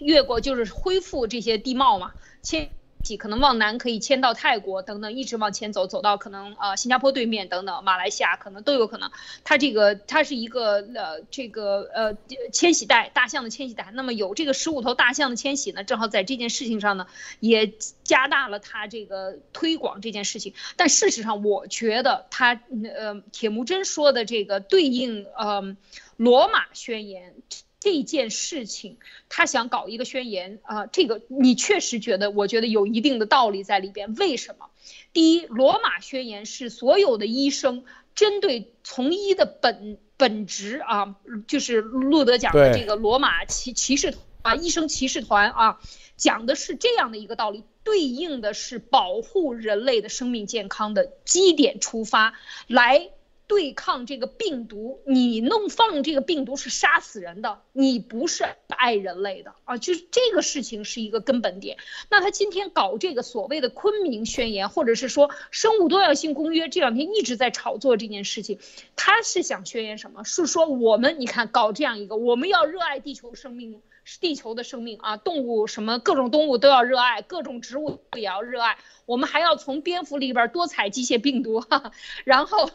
[0.00, 2.70] 越过就是恢复这些地貌嘛，迁。
[3.18, 9.10] 可能往南可以迁到泰国等等，一直往前走，走到可能呃新加坡对面等等，马来西亚可能都有可能。
[9.44, 12.16] 它这个它是一个呃这个呃
[12.52, 13.90] 迁徙带，大象的迁徙带。
[13.92, 17.06] 那么有这个十五头大象的迁徙呢，正好在这件事情上呢，
[17.40, 20.54] 也加大了它这个推广这件事情。
[20.76, 22.54] 但事实上，我觉得它
[22.94, 25.76] 呃铁木真说的这个对应呃
[26.16, 27.34] 罗马宣言。
[27.82, 34.14] 这件事情，他想搞一个宣言啊，这个你确实觉得，我觉得有一定的道理在里边。
[34.14, 34.66] 为什么？
[35.12, 39.98] 第一，罗马宣言是所有的医生针对从医的本。
[40.18, 41.16] 本职啊，
[41.48, 45.80] 就是路德讲的这个罗马骑骑士啊，医生骑士团啊，
[46.16, 52.34] 讲的是这样的一个道理，对应的是保护人类的生命健康的基点出发
[52.68, 53.10] 来。
[53.52, 59.76] 对抗这个病毒，你弄放这个病毒是杀死人的，你不是爱人类的啊！
[59.76, 61.76] 就是这个事情是一个根本点。
[62.08, 68.58] 那他今天搞这个所谓的昆明宣言，或者是说生物多样性公约，这两天一直在炒作这件事情，
[68.96, 70.24] 他是想宣言什么？
[70.24, 73.82] 是说我们你看搞这样一个，我们要热爱地球生命，
[74.18, 81.92] 地球的生命啊，动物什么各种动物都要热爱，各种植物也要热爱，我们还要从蝙蝠里边多采机械病毒，哈哈，
[82.24, 82.70] 然后。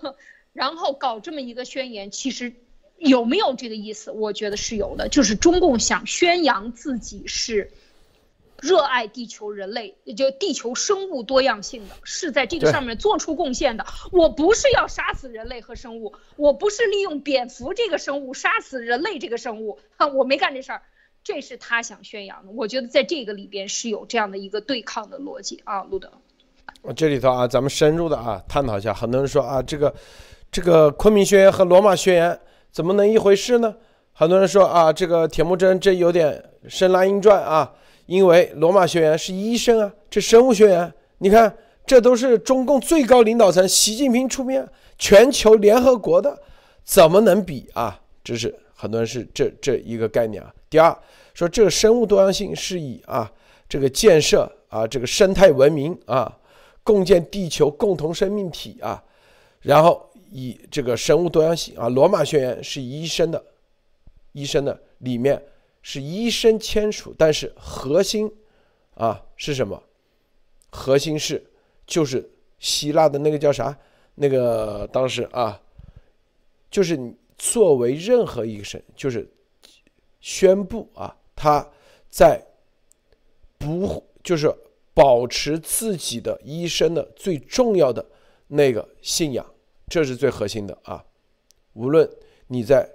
[0.58, 2.52] 然后搞这么一个宣言，其实
[2.98, 4.10] 有没有这个意思？
[4.10, 7.70] 我觉得是有的，就是中共想宣扬自己是
[8.60, 13.86] 热爱地球人类，也就地球生物多样性的，是在这个上面做出贡献的。
[14.12, 20.82] 我不是要杀死人类和生物，我不是利用蝙蝠这个生物杀死人类这个生物，哈，我没干这事儿。
[21.24, 22.52] 这是他想宣扬的。
[22.52, 26.12] 我觉得在这个里边是有这样的一个对抗的逻辑啊，路德。
[26.82, 28.92] 我这里头啊，咱们深入的啊探讨一下。
[28.92, 29.94] 很多人说啊，这个。
[30.52, 32.40] 这个昆明宣言和罗马宣言
[32.72, 33.76] 怎么能一回事呢？
[34.14, 37.72] 很多人说啊，这个铁木真这有点生拉硬拽啊，
[38.08, 41.56] 因为罗马宣言是医生啊，这生物宣言，你看
[41.86, 46.36] 这都是中共最高领导层习近平出面，全球联合国的，
[46.84, 48.00] 怎么能比啊？
[48.24, 50.52] 这是很多人是这这一个概念啊。
[50.68, 50.98] 第二，
[51.36, 53.32] 说这个生物多样性是以啊
[53.70, 56.36] 这个建设啊这个生态文明啊，
[56.84, 59.04] 共建地球共同生命体啊，
[59.62, 60.07] 然后。
[60.32, 63.44] 以这个生物多样性啊，《罗马宣言》是医生的，
[64.34, 65.42] 医生的里面
[65.82, 68.32] 是医生签署，但是核心
[68.96, 69.82] 啊是什么？
[70.70, 71.44] 核心是
[71.86, 73.78] 就是希腊的那个叫啥？
[74.16, 75.62] 那个当时啊，
[76.70, 77.00] 就是
[77.38, 79.30] 作为任何一个神，就是
[80.20, 81.68] 宣布啊，他
[82.10, 82.44] 在
[83.58, 84.54] 不就是
[84.94, 88.06] 保持自己的医生的最重要的
[88.48, 89.46] 那个信仰。
[89.90, 91.04] 这是最核心的啊！
[91.72, 92.10] 无论
[92.48, 92.86] 你在，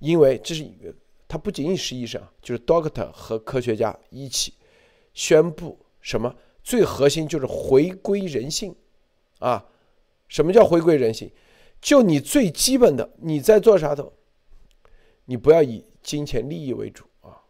[0.00, 0.68] 因为这是
[1.28, 4.54] 他不仅仅是医生，就是 doctor 和科学家一起
[5.12, 6.34] 宣布什么？
[6.64, 8.74] 最核心就是回归人性
[9.38, 9.64] 啊！
[10.26, 11.30] 什么叫回归人性？
[11.80, 14.12] 就你最基本的，你在做啥的？
[15.26, 17.40] 你不要以金钱利益为主啊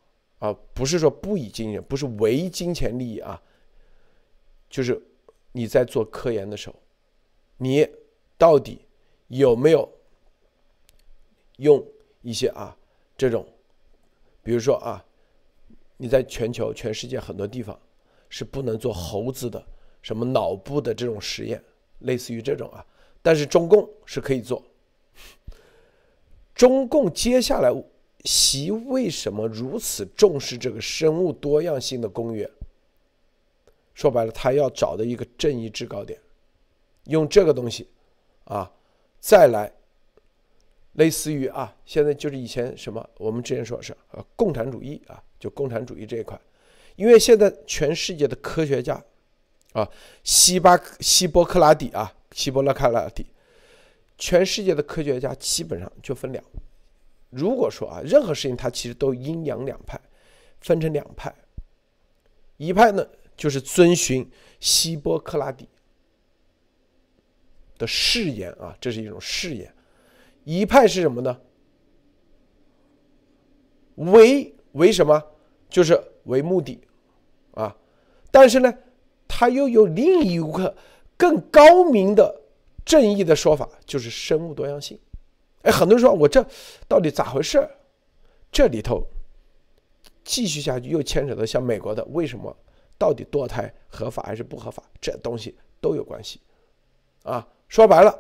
[0.41, 0.53] 啊！
[0.75, 3.41] 不是说不以金钱，不是唯金钱利益啊，
[4.69, 5.03] 就是
[5.53, 6.77] 你在做科研的时候，
[7.57, 7.89] 你。
[8.37, 8.81] 到底
[9.29, 9.89] 有没有
[11.57, 11.85] 用
[12.23, 12.77] 一些啊
[13.17, 13.47] 这种，
[14.43, 15.05] 比如说啊，
[15.97, 17.79] 你在全球全世界很多地方
[18.29, 19.65] 是不能做猴子的
[20.03, 21.63] 什么脑部的这种实验，
[22.01, 22.85] 类似于这种啊，
[23.23, 24.63] 但是中共是可以做。
[26.55, 27.73] 中共接下来
[28.25, 32.49] 习为什么如此重视这个生物多样性的公约？
[33.95, 36.21] 说白了，他要找的一个正义制高点，
[37.05, 37.89] 用这个东西。
[38.45, 38.71] 啊，
[39.21, 39.73] 再来，
[40.93, 46.39] 类似于啊，现在就是以前什么，我们之前说是呃共产主义啊，就共产主义这一块，
[46.97, 49.03] 因为现在全世界的科学家
[49.73, 49.89] 啊，
[50.23, 53.27] 希巴希波克拉底啊，希波勒克拉底，
[54.19, 56.45] 全世界的科学家基本上就分两，
[57.31, 60.01] 如果说啊，任何事情它其实都阴阳两派，
[60.61, 61.35] 分成两派，
[62.59, 64.31] 一派呢就是遵循
[64.61, 65.69] 希波克拉底。
[67.87, 69.73] 誓言啊，这是一种誓言。
[70.45, 71.41] 一派是什么呢？
[73.97, 75.23] 为为什么？
[75.69, 76.81] 就是为目的
[77.53, 77.77] 啊。
[78.31, 78.73] 但是呢，
[79.27, 80.77] 他又有另一个
[81.17, 82.43] 更高明的
[82.85, 84.99] 正义的说法，就是生物多样性。
[85.63, 86.45] 哎，很多人说我这
[86.87, 87.69] 到底咋回事？
[88.53, 89.05] 这里头
[90.23, 92.57] 继续下去又牵扯到像美国的为什么
[92.99, 94.83] 到底堕胎合法还是不合法？
[95.01, 96.41] 这东西都有关系
[97.23, 97.49] 啊。
[97.69, 98.17] 说白了，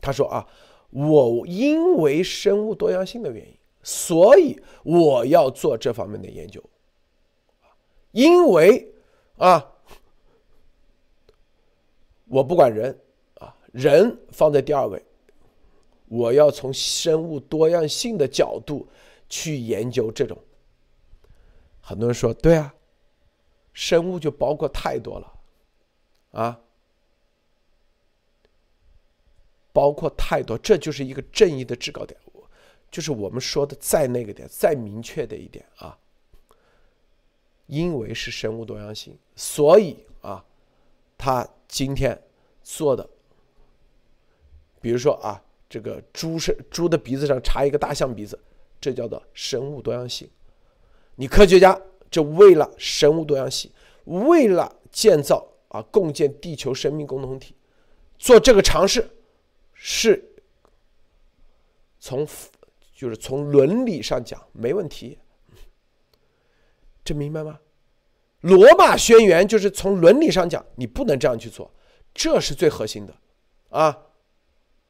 [0.00, 0.46] 他说啊，
[0.90, 6.62] 我因为生物多样性的原因，所以我要做这方面的研究。
[8.10, 8.92] 因为
[9.36, 9.72] 啊，
[12.26, 12.98] 我不管人
[13.34, 15.02] 啊，人放在第二位，
[16.08, 18.88] 我要从生物多样性的角度
[19.28, 20.36] 去研究这种。
[21.80, 22.74] 很多人说，对啊，
[23.72, 25.32] 生物就包括太多了，
[26.32, 26.60] 啊。
[29.72, 32.18] 包括太多，这就是一个正义的制高点，
[32.90, 35.98] 就是我们说的再那个点，再明确的一点啊。
[37.66, 40.44] 因为是生物多样性，所以啊，
[41.16, 42.20] 他今天
[42.62, 43.08] 做的，
[44.78, 48.38] 比如说啊，这个猪是猪的鼻子上插一个大象鼻子，
[48.78, 50.28] 这叫做生物多样性。
[51.14, 53.70] 你科学家就为了生物多样性，
[54.04, 57.54] 为了建造啊共建地球生命共同体，
[58.18, 59.08] 做这个尝试，
[59.84, 60.24] 是
[61.98, 62.24] 从
[62.94, 65.18] 就是从伦理上讲没问题，
[67.02, 67.58] 这明白吗？
[68.42, 71.68] 罗马宣言就是从伦理上讲，你不能这样去做，
[72.14, 73.14] 这是最核心的，
[73.70, 74.06] 啊，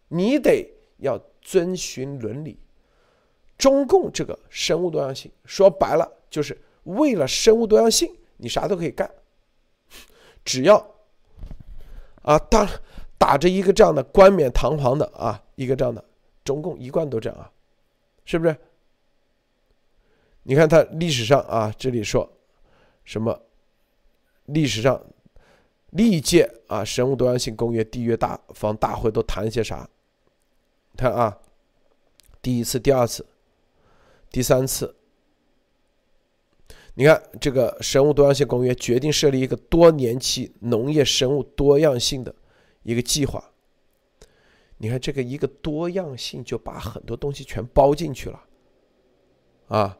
[0.08, 2.58] 你得要遵循伦理。
[3.56, 9.10] 中共这个生物多样性，说白了就是为了生物多样性，你啥都可以干，
[10.44, 10.76] 只要
[12.22, 12.68] 啊，当
[13.22, 16.04] 打着一个这样的冠冕堂皇的啊，一个这样的，
[16.42, 17.48] 中共一贯都这样啊，
[18.24, 18.56] 是不是？
[20.42, 22.28] 你看他历史上啊，这里说
[23.04, 23.40] 什么？
[24.46, 25.00] 历史上
[25.90, 29.88] 历届啊生物多样性公约缔约大方大会都谈些啥？
[30.96, 31.38] 看啊，
[32.42, 33.24] 第一次、第二次。
[34.32, 34.96] 第三次，
[36.94, 42.34] 你看这个生物多样性公约决定设立一个多年期农业生物多样性的
[42.82, 43.52] 一个计划。
[44.78, 48.44] 你看这个一个多样性就把很多东西全包进去了，
[49.68, 49.98] 啊，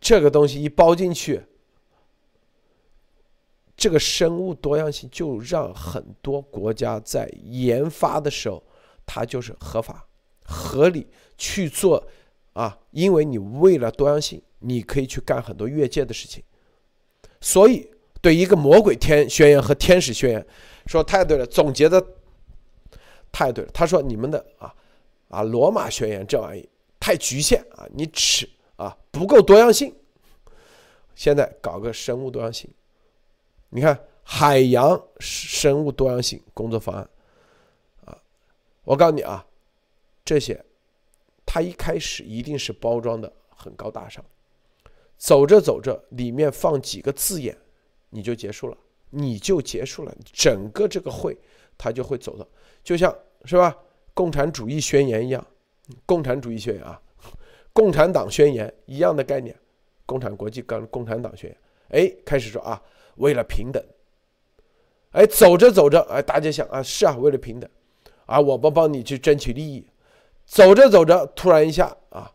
[0.00, 1.42] 这个东西一包进去，
[3.76, 8.62] 这个生物多样性就让很多国家在研发的时候，
[9.06, 10.06] 它就是合法。
[10.44, 11.06] 合理
[11.38, 12.06] 去做
[12.52, 16.42] 啊，因为你为了多样性，你可以去干很多越界的事情。
[17.40, 17.88] 所以，
[18.22, 20.46] 对一个魔鬼天宣言和天使宣言
[20.86, 22.02] 说太对了，总结的
[23.30, 23.70] 太对了。
[23.74, 24.74] 他说你们的啊
[25.28, 26.66] 啊罗马宣言这玩意
[26.98, 29.94] 太局限啊，你只啊不够多样性。
[31.14, 32.70] 现在搞个生物多样性，
[33.68, 37.10] 你看海洋生物多样性工作方案
[38.06, 38.16] 啊，
[38.84, 39.44] 我告诉你啊。
[40.24, 40.64] 这些，
[41.44, 44.24] 它一开始一定是包装的很高大上，
[45.18, 47.58] 走着走着，里面放几个字眼，
[48.14, 48.76] 你就结束了，
[49.08, 51.34] 你就结束了，整个这个会，
[51.78, 52.46] 他就会走到，
[52.84, 53.12] 就像
[53.46, 53.74] 是吧，
[54.12, 55.44] 共产主义宣言一样，
[56.04, 57.00] 共产主义宣言啊，
[57.72, 59.58] 共产党宣言一样的概念，
[60.04, 61.58] 共产国际跟共产党宣言，
[61.88, 62.80] 哎，开始说啊，
[63.16, 63.82] 为了平等，
[65.12, 67.68] 哎，走着走着，哎，大家想啊，是啊，为了平等，
[68.26, 69.86] 啊，我不帮你去争取利益。
[70.44, 72.30] 走着走着，突然一下啊，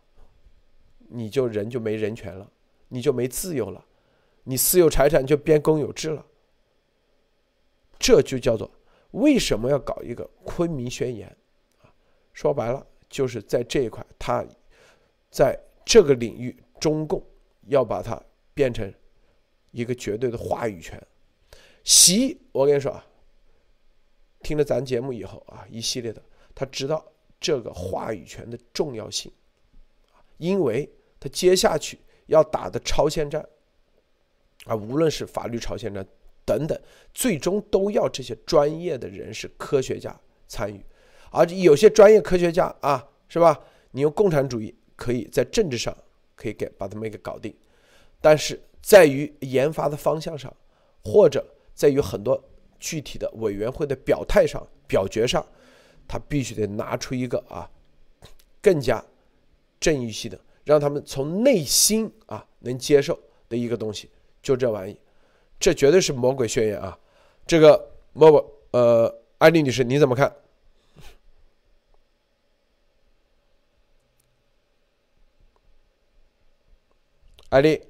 [1.09, 2.49] 你就人就没人权了，
[2.87, 3.85] 你就没自由了，
[4.47, 6.25] 你私有财产就变公有制了。
[7.99, 8.71] 这就叫做
[9.11, 11.27] 为什么要搞一个昆明宣言
[11.81, 11.91] 啊？
[12.31, 14.45] 说白了，就是在这一块，他
[15.29, 17.21] 在这个领域，中共
[17.65, 18.21] 要把它
[18.53, 18.93] 变成
[19.71, 21.01] 一个绝对的话语权。
[21.83, 23.05] 习，我跟你说啊，
[24.41, 26.21] 听了咱节目以后啊，一系列的，
[26.55, 27.05] 他知道。
[27.39, 29.31] 这个话语权的重要性，
[30.37, 33.47] 因为他接下去要打的超限战，
[34.67, 36.05] 啊，无论是法律朝鲜战
[36.45, 36.79] 等等，
[37.13, 40.15] 最终都要这些专业的人士、科学家
[40.47, 40.83] 参与，
[41.31, 43.59] 而有些专业科学家啊，是吧？
[43.91, 45.95] 你用共产主义可以在政治上
[46.35, 47.55] 可以给把他们给搞定，
[48.21, 50.53] 但是在于研发的方向上，
[51.03, 52.41] 或者在于很多
[52.79, 55.45] 具体的委员会的表态上、表决上。
[56.09, 57.69] 他必须得拿出一个啊，
[58.61, 59.03] 更加
[59.77, 64.09] 正义系的，让他们从内心啊能接受的一个东西，
[64.41, 64.97] 就这玩意，
[65.59, 66.97] 这绝对是魔鬼宣言啊！
[67.45, 70.33] 这个莫莫，呃，艾丽女士你怎么看？
[77.49, 77.81] 艾丽。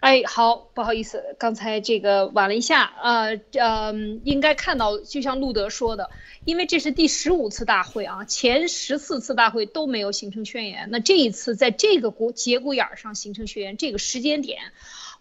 [0.00, 6.10] 哎，好，不好意思，刚才这个晚了一下，呃，嗯，应该看到，就像路德说的，
[6.44, 14.60] 因为这是第十五次大会啊，前十四次大会都没有形成宣言，那这一次在这个骨节骨眼上形成宣言，这个时间点，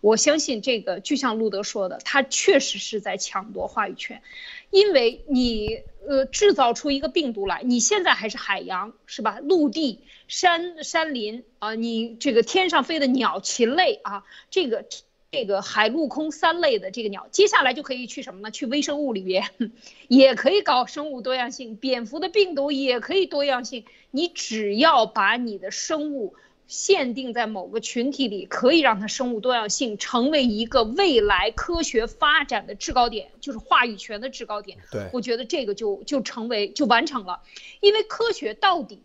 [0.06, 4.22] 我相信这个就像路德说的，他确实是在抢夺话语权，
[4.70, 9.40] 因为你呃制造出一个病毒来，你现在还是海洋是吧？
[9.42, 10.02] 陆地。
[10.28, 14.86] 山山林啊，你这个天上飞的鸟禽类啊，这个
[15.32, 18.50] 这个海陆空三类的这个鸟，接下来就可以去什么呢？
[18.52, 19.50] 去微生物里边，
[20.08, 21.76] 也可以搞生物多样性。
[21.76, 23.86] 蝙蝠的病毒也可以多样性。
[24.10, 26.36] 你只要把你的生物
[26.68, 34.78] 限定在某个群体里，可以让它生物多样性成为一个未来科学发展的制高点，就是话语权的制高点。
[34.92, 37.42] 对，我觉得这个就就成为就完成了，
[37.82, 39.02] 因为科学到底。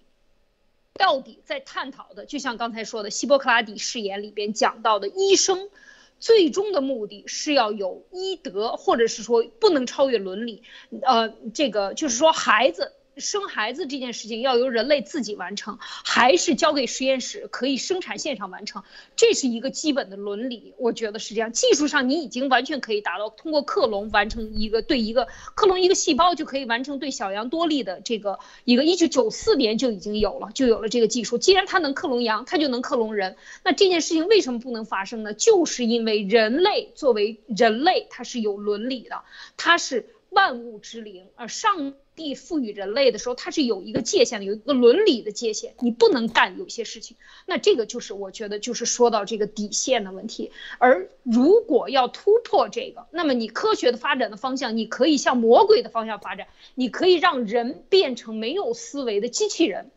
[0.94, 5.70] 到底在探讨的，就像刚才说的希波克拉底誓言里边讲到的，医生
[6.18, 10.62] 最终的目的是要有医德，或者是说不能超越伦理。
[11.00, 12.92] 呃，这个就是说孩子。
[13.20, 18.82] 生孩子这件事情要由人类自己完成，还是交给实验室可以生产线上完成？
[19.16, 21.52] 这是一个基本的伦理，我觉得是这样。
[21.52, 28.80] 技术上你已经完全可以达到，通过克隆完成一个对一个克隆一个细胞就可以完成对小羊多利的这个一个。
[28.90, 31.38] 一九九四年就已经有了，就有了这个技术。
[31.38, 33.36] 既然它能克隆羊，它就能克隆人。
[33.62, 35.32] 那这件事情为什么不能发生呢？
[35.32, 39.22] 就是因为人类作为人类，它是有伦理的，
[39.56, 41.94] 它是万物之灵，而上。
[42.16, 47.16] 帝赋予人类的时候，它是有一个界限的，有一个伦理的界限，你不能干有些事情。
[47.46, 50.50] 那这个就是我觉得就是说到这个底线的问题。
[50.76, 59.90] 而如果要突破这个，那么你科学的发展的方向，你可以向魔鬼的方向发展，你可以让人变成没有思维的机器人。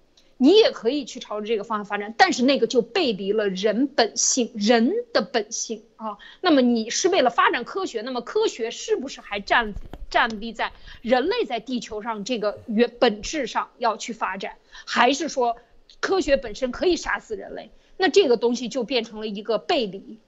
[0.44, 6.18] 你也可以去朝着这个方向发展，但是那个就背离了人本性，人的本性啊。
[6.42, 9.74] 那么你是为了发展科学，那么科学是不是还站
[10.10, 15.56] 站立在人类在地球上这个原本质上要去发展，还是说
[16.02, 17.72] 科学本身可以杀死人类？
[17.96, 20.20] 那这个东西就变成了一个背离。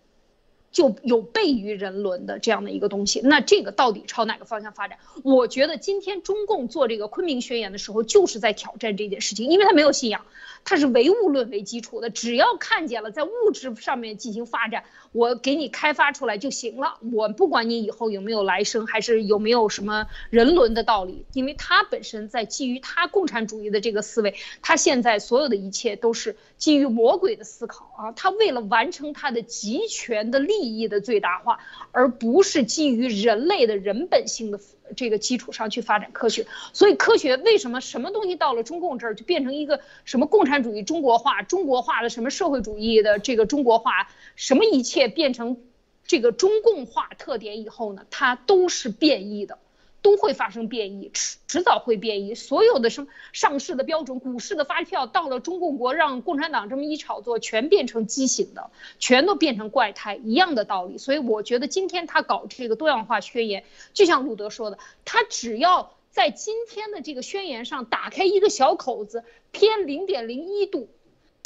[0.75, 4.99] 就有悖于人伦的这样的一个东西，那这个到底朝哪个方向发展？
[5.23, 10.25] 我觉得今天中共做这个昆明宣言的时候，就是在挑战这件事情，因为他没有信仰。
[10.65, 16.97] 它是唯物论为基础的，只要看见了在物质上面进行发展，我给你开发出来就行了。
[17.13, 28.11] 我不管你以后有没有来生，还是有没有什么人伦的道理，因为它本身在基于它共产主义的这个思维，它现在所有的一切都是基于魔鬼的思考啊。
[28.13, 31.59] 它为了完成它的集权的利益的最大化，
[31.91, 34.59] 而不是基于人类的人本性的。
[34.95, 45.57] 这个基础上去发展科学，所以科学为什么什么东西到了中共这儿就变成一个什么共产主义中国化、中国化的什么社会主义的这个中国化，什么一切变成
[46.05, 48.05] 这个中共化特点以后呢？
[48.11, 49.57] 它都是变异的。
[50.05, 52.35] 都会发生变异，迟迟早会变异。
[52.35, 60.99] 所有的什么上市的标准、股市的发票，到了中共国让共产党这么一炒作，全变成畸形的，全都变成怪胎，一样的道理。
[60.99, 70.87] 所以我觉得今天他搞这个多样化宣言，就像路德说的，他只要在今天的这个宣言上打开一个小口子，偏零点零一度，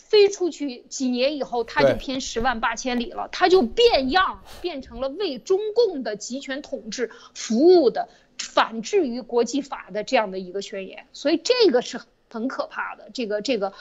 [0.04, 8.10] 飞出去几年以后，他就偏十万八千里了，他就变样，变成了为中共的集权统治服务的。
[8.40, 12.00] 反制于国际法的这样的一个宣言，所以这个是
[12.32, 13.10] 很可怕的。
[13.14, 13.74] 这个这个，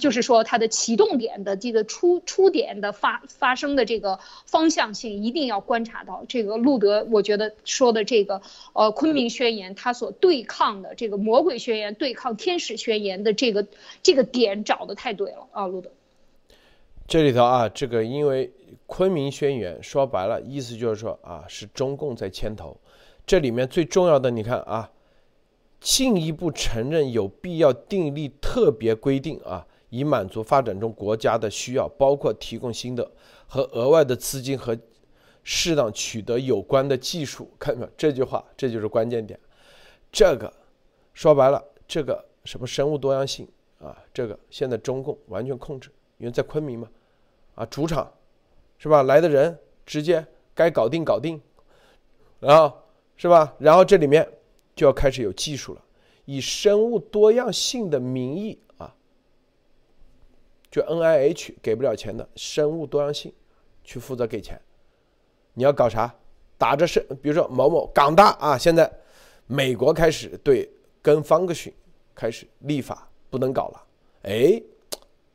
[0.00, 6.24] 就是说它的启动点的这个出出点的发发生的这个方向性，一定要观察到。
[6.28, 8.42] 这个路德，我觉得说的这个
[8.72, 13.66] 呃昆明宣言，它所对抗的这个魔鬼宣言，对抗天使宣言的这个
[14.02, 15.90] 这个点找的太对了啊，路德。
[17.08, 18.50] 这里头啊，这个因为
[18.86, 22.78] 昆明宣言说白了，意思就是说啊，是中共在牵头。
[23.26, 24.90] 这里面最重要的，你看啊，
[25.80, 33.10] 进一步承认有必要订立特别规定啊，以满足发展中国家的需要，包括提供新的
[33.46, 34.76] 和额外的资金和
[35.42, 37.50] 适当取得有关的技术。
[37.58, 37.92] 看到没有？
[37.96, 39.40] 这句话，这就是关键点。
[40.12, 40.52] 这个
[41.14, 43.48] 说白了，这个什么生物多样性
[43.80, 46.88] 啊，这个现在中共完全控制，因为在昆明嘛，
[47.54, 48.12] 啊，主场
[48.76, 49.02] 是吧？
[49.04, 51.40] 来的人直接该搞定搞定，
[52.38, 52.83] 然后。
[53.16, 53.54] 是吧？
[53.58, 54.28] 然后这里面
[54.74, 55.80] 就要开始有技术了，
[56.24, 58.94] 以生物多样性的名义啊，
[60.70, 63.32] 就 N I H 给不了钱的生物多样性
[63.84, 64.60] 去负责给钱。
[65.54, 66.12] 你要搞啥？
[66.58, 68.90] 打着是，比如说某某港大啊，现在
[69.46, 70.68] 美国开始对
[71.00, 71.72] 跟方克逊
[72.14, 73.82] 开始立法，不能搞了。
[74.22, 74.60] 哎，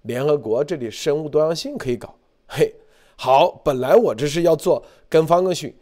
[0.02, 2.14] 联合国这里生物多样性可以搞。
[2.48, 2.74] 嘿，
[3.16, 5.74] 好，本来我这是要做跟方克逊，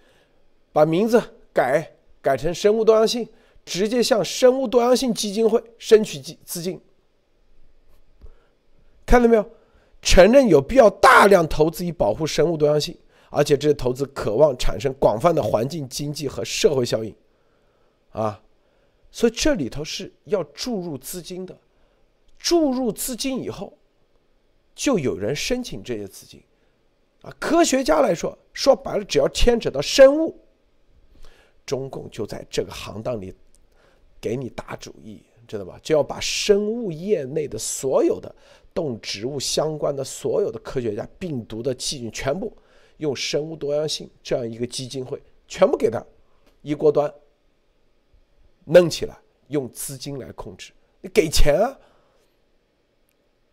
[0.72, 1.22] 把名字。
[1.58, 3.28] 改改成生物多样性，
[3.66, 6.80] 直接向生物多样性基金会申取资资金，
[9.08, 9.50] 看到没有？
[10.00, 12.96] 承认有必要大量投资以保护生物多样性，
[13.32, 17.14] 而且这些投资渴望产生广泛的环境、经济和社会效应，
[18.12, 18.40] 啊，
[19.10, 21.58] 所以这里头是要注入资金的，
[22.38, 23.74] 注入资金以后，
[24.76, 26.44] 就有人申请这些资金，
[27.24, 30.40] 啊，科学家来说，说白了，只要牵扯到生物。
[31.68, 33.32] 中共就在这个行当里
[34.20, 35.80] 给你打主意，知道吧？
[35.84, 38.34] 就要把生物业内的所有的
[38.74, 42.56] 动植物相关的所有的科学家、病毒的细菌全部
[42.98, 46.04] 用生物多样性这样一个基金会全部给他
[46.62, 47.14] 一锅端
[48.66, 49.18] 弄起来，
[49.50, 51.78] 用资金来控制，你给钱啊！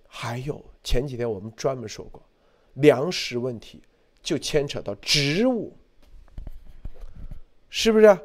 [0.06, 2.22] 还有前几天我们专门说过，
[2.74, 3.82] 粮食问题
[4.22, 5.76] 就牵扯到植物，
[7.76, 8.16] 是不是？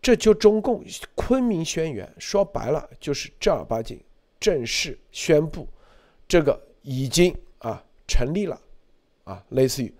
[0.00, 0.82] 这就中共
[1.14, 4.02] 昆明宣言说白了就是正儿八经
[4.40, 5.68] 正式宣布，
[6.26, 8.58] 这个已经啊成立了，
[9.24, 9.94] 啊类似于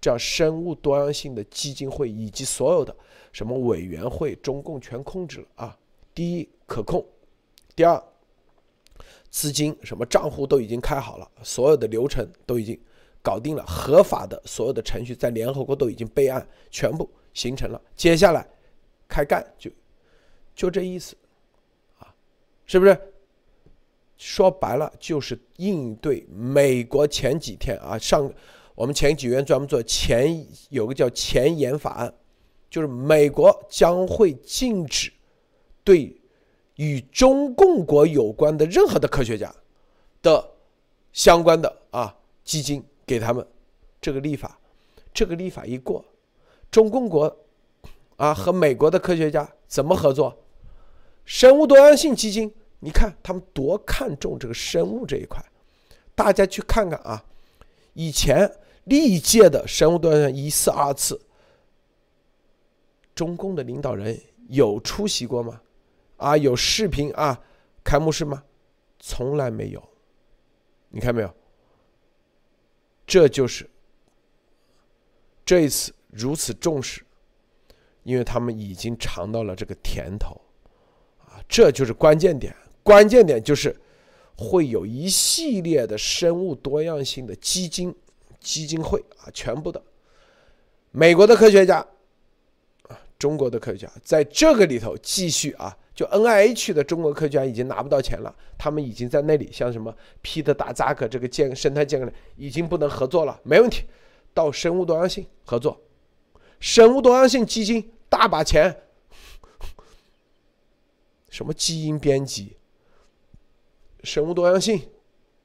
[0.00, 2.96] 这样生物多样性的基金会以及所有的
[3.32, 5.76] 什么委员会，中共全控制了啊。
[6.14, 7.04] 第一可控，
[7.74, 8.00] 第二
[9.28, 12.80] 资金什么账户都已经开好了，所有的流程都已经
[13.22, 17.80] 搞定了，合法的所有的程序在联合国都已经备案，全部形成了。
[17.94, 18.46] 接下来。
[19.08, 19.70] 开干就
[20.54, 21.14] 就这意思，
[21.98, 22.14] 啊，
[22.64, 22.98] 是不是？
[24.16, 28.32] 说白了就是应对美国前几天啊，上
[28.74, 32.14] 我们前几天专门做前有个叫前沿法案，
[32.70, 35.12] 就是美国将会禁止
[35.84, 36.18] 对
[36.76, 39.54] 与中共国有关的任何的科学家
[40.22, 40.50] 的
[41.12, 43.46] 相关的啊基金给他们
[44.00, 44.58] 这个立法，
[45.12, 46.02] 这个立法一过，
[46.70, 47.38] 中共国。
[48.16, 50.44] 啊，和美国的科学家怎么合作？
[51.24, 55.44] 生物多样性基金，你看他们多看重这个生物这一块。
[56.14, 57.24] 大家去看看啊，
[57.94, 58.48] 以前
[58.84, 61.20] 历届的生物多样性一次、二次，
[63.14, 64.16] 中共的领导人
[64.48, 65.60] 有出席过吗？
[66.16, 67.38] 啊，有视频啊，
[67.82, 68.44] 开幕式吗？
[69.00, 69.82] 从来没有。
[70.90, 71.34] 你看没有？
[73.12, 73.68] 这就是
[75.44, 77.04] 这一次如此重视。
[78.04, 80.40] 因为他们已经尝到了这个甜头，
[81.20, 82.56] 啊，这就是关键点。
[82.82, 83.76] 关键点就是
[84.36, 87.94] 会有一系列的生物多样性的基金
[88.40, 89.80] 基金会啊，全部的
[90.90, 91.86] 美国的科学家
[92.88, 103.84] 啊，中国的科学家在这个里头继续啊，就 N I H 的中国科学家已经拿不到钱了，他们已经在那里像什么皮特达扎克这个建生态建已经不能合作了，没问题，
[104.32, 105.80] 到生物多样性合作。
[106.60, 108.84] 生物多样性基金大把钱，
[111.28, 112.56] 什么基因编辑、
[114.02, 114.88] 生物多样性，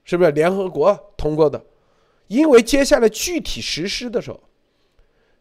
[0.06, 1.66] 是不是联合国通过的？
[2.28, 4.42] 因为接下来具体实施的时候，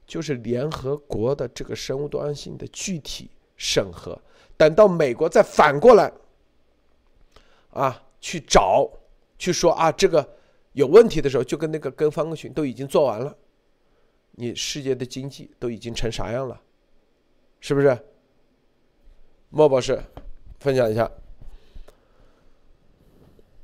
[0.07, 4.21] 就是联合国的这个生物多样性的具体审核。
[4.57, 6.13] 等到美国再反过来，
[7.71, 8.91] 啊，去找
[9.39, 10.27] 去说啊这个
[10.73, 13.37] 有问题的时候，就跟那个跟方克群都已经做完了。
[14.39, 16.61] 你世界的经济都已经成啥样了，
[17.61, 17.99] 是不是？
[19.49, 19.99] 莫博士，
[20.59, 21.11] 分享一下。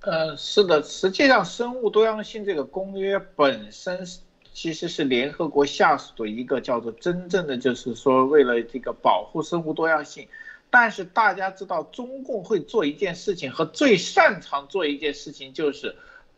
[0.01, 4.07] 呃，是的，实际上生物多样性这个公约本身
[4.53, 10.27] 其实是联合国下属的一个叫做真正的，就是说为了这个保护生物多样性。
[10.73, 15.95] 但是大家知道，中共会做一件事情和最擅长做一件事情就是。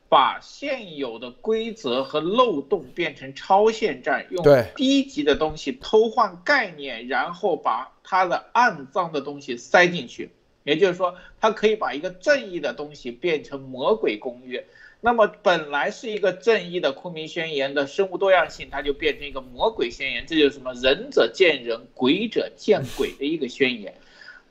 [0.06, 4.44] 把现有的规则和漏洞变成超限战，用
[4.76, 10.30] 低级的东西偷换概念，然后把它的暗脏的东西塞进去。
[10.62, 14.64] 也就是说，它可以把一个正义的东西变成魔鬼公约。
[15.00, 20.24] 那么，本来是一个正义的昆明宣言的生物多样性，它就变成一个魔鬼宣言。
[20.28, 20.72] 这就是什么？
[20.74, 23.92] 仁者见仁，鬼者见鬼的一个宣言。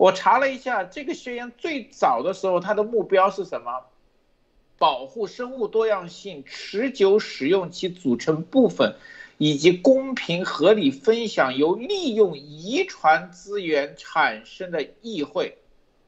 [0.04, 3.86] 我查了一下，这个宣言最早的时候，它的目标是什么？
[4.78, 8.96] 保护生物多样性，持久使用其组成部分，
[9.38, 15.58] 以及公平合理分享由利用遗传资源产生的议会，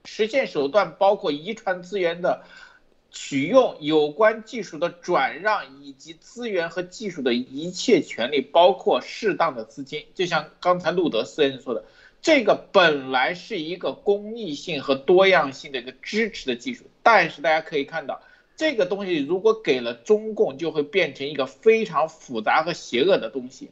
[0.03, 2.43] 实现手段包括遗传资源的
[3.11, 10.05] 取用、有关技术的转让以及资源和技术的一切权利，包括适当的资金。
[10.13, 11.85] 就像刚才路德斯先生说的，
[12.25, 18.19] 这个本来是一个公益性和多样性的一个支持的技术，但是大家可以看到。
[18.57, 23.69] 这个东西如果给了中共，就会变成一个非常复杂和邪恶的东西。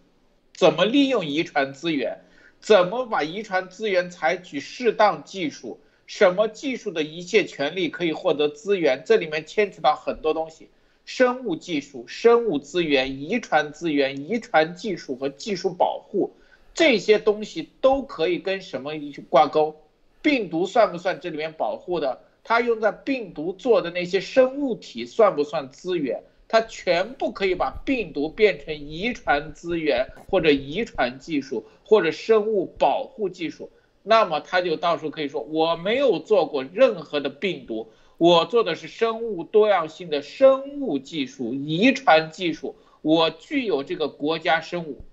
[0.54, 2.20] 怎么利用遗传资源？
[2.60, 5.80] 怎么把遗传资源采取适当技术？
[6.06, 9.02] 什么技术的一切权利可以获得资源？
[9.04, 10.70] 这里面牵扯到很多东西：
[11.06, 16.36] 生物技术、生物资源、遗传资源、遗传技术和技术保护，
[16.74, 18.94] 这些东西都可以跟什么
[19.30, 19.76] 挂钩？
[20.22, 22.22] 病毒算不算这里面保护的？
[22.44, 26.24] 它用在病毒做的那些生物体算不算资源？
[26.48, 33.70] 它全部可以把病毒变成遗传资源，或者遗传技术，或者生物保护技术。
[34.04, 42.76] 那么它就到时候可以说，我没有做过任何的病毒，我做的是生物多样性的生物技术、遗传技术。
[43.02, 45.04] 我具有这个国家生物，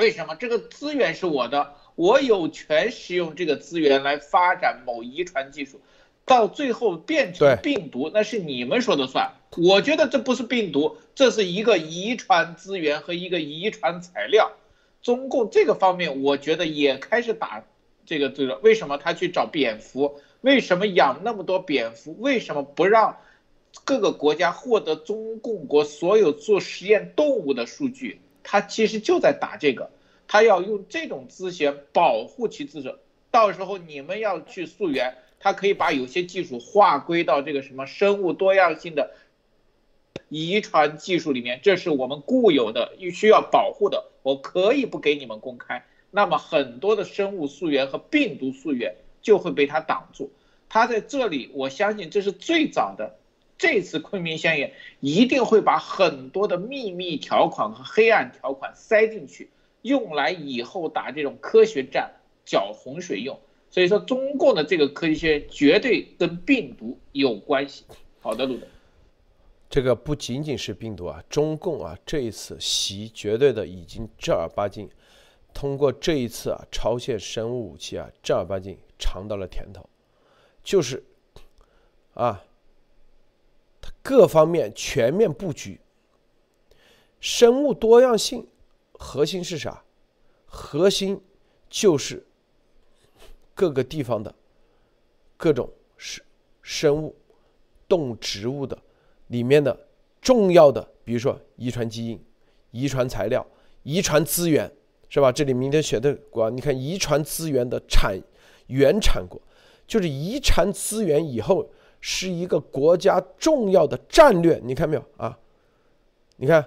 [0.00, 0.34] 为什么？
[0.34, 5.78] 这个资源是我的，我有权使用这个资源来发展某遗传技术。
[6.24, 14.50] 到最后变成病毒，那是你们说的算，我觉得这不是病毒，这是一个遗传资源和一个遗传材料。
[15.02, 17.62] 中共这个方面，我觉得也开始打
[18.06, 18.56] 这个这个。
[18.56, 20.18] 为什么他去找蝙蝠？
[20.40, 22.16] 为什么养那么多蝙蝠？
[22.20, 23.18] 为什么不让
[23.84, 28.22] 各个国家获得中共国所有做实验动物的数据？
[28.42, 29.90] 他其实就在打这个，
[30.28, 32.94] 他要用这种资源保护其自身。
[33.30, 39.12] 到时候你们要去溯源，他可以把有些技术划归到这个什么生物多样性的。
[40.28, 44.10] 遗传技术里面，这是我们固有的，需要保护的。
[44.22, 50.30] 我可以不给你们公开，那么很多的生物溯源和病毒溯源就会被他挡住。
[50.68, 53.16] 他在这里，我相信这是最早的。
[53.60, 59.50] 这次昆明宣言一定会把很多的秘密条款和黑暗条款塞进去，
[59.82, 62.10] 用来以后打这种科学战、
[62.46, 63.38] 搅洪水用。
[63.68, 67.84] 所以说，中共的这个科学绝对跟病毒有关系。
[68.22, 68.66] 好的，路德。
[69.68, 74.88] 这个不仅仅是病毒啊，中共啊这一次袭绝对的已经正儿八经，
[75.52, 79.86] 通过这一次啊超限生物武器啊正儿八经尝到了甜头，
[80.64, 81.04] 就是
[82.14, 82.42] 啊，
[84.02, 85.80] 各方面全面布局，
[87.20, 88.46] 生物多样性
[88.92, 89.82] 核心是啥？
[90.46, 91.20] 核心
[91.68, 92.26] 就是
[93.54, 94.34] 各个地方的
[95.36, 96.24] 各种生
[96.62, 97.14] 生物、
[97.88, 98.76] 动植物的。
[99.28, 99.86] 里面的
[100.20, 102.20] 重要的，比如说遗传基因、
[102.72, 103.46] 遗传材料、
[103.84, 104.68] 遗传资源，
[105.08, 105.30] 是吧？
[105.30, 108.20] 这里明天写的国，你看遗传资源的产
[108.66, 109.40] 原产国，
[109.86, 111.70] 就是遗传资源以后
[112.00, 115.38] 是一个国家重要的战略，你看没有啊？
[116.36, 116.64] 你看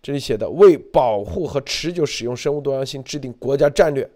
[0.00, 4.08] 这里写的，为保护和持久使用生物多样性制定国家战略，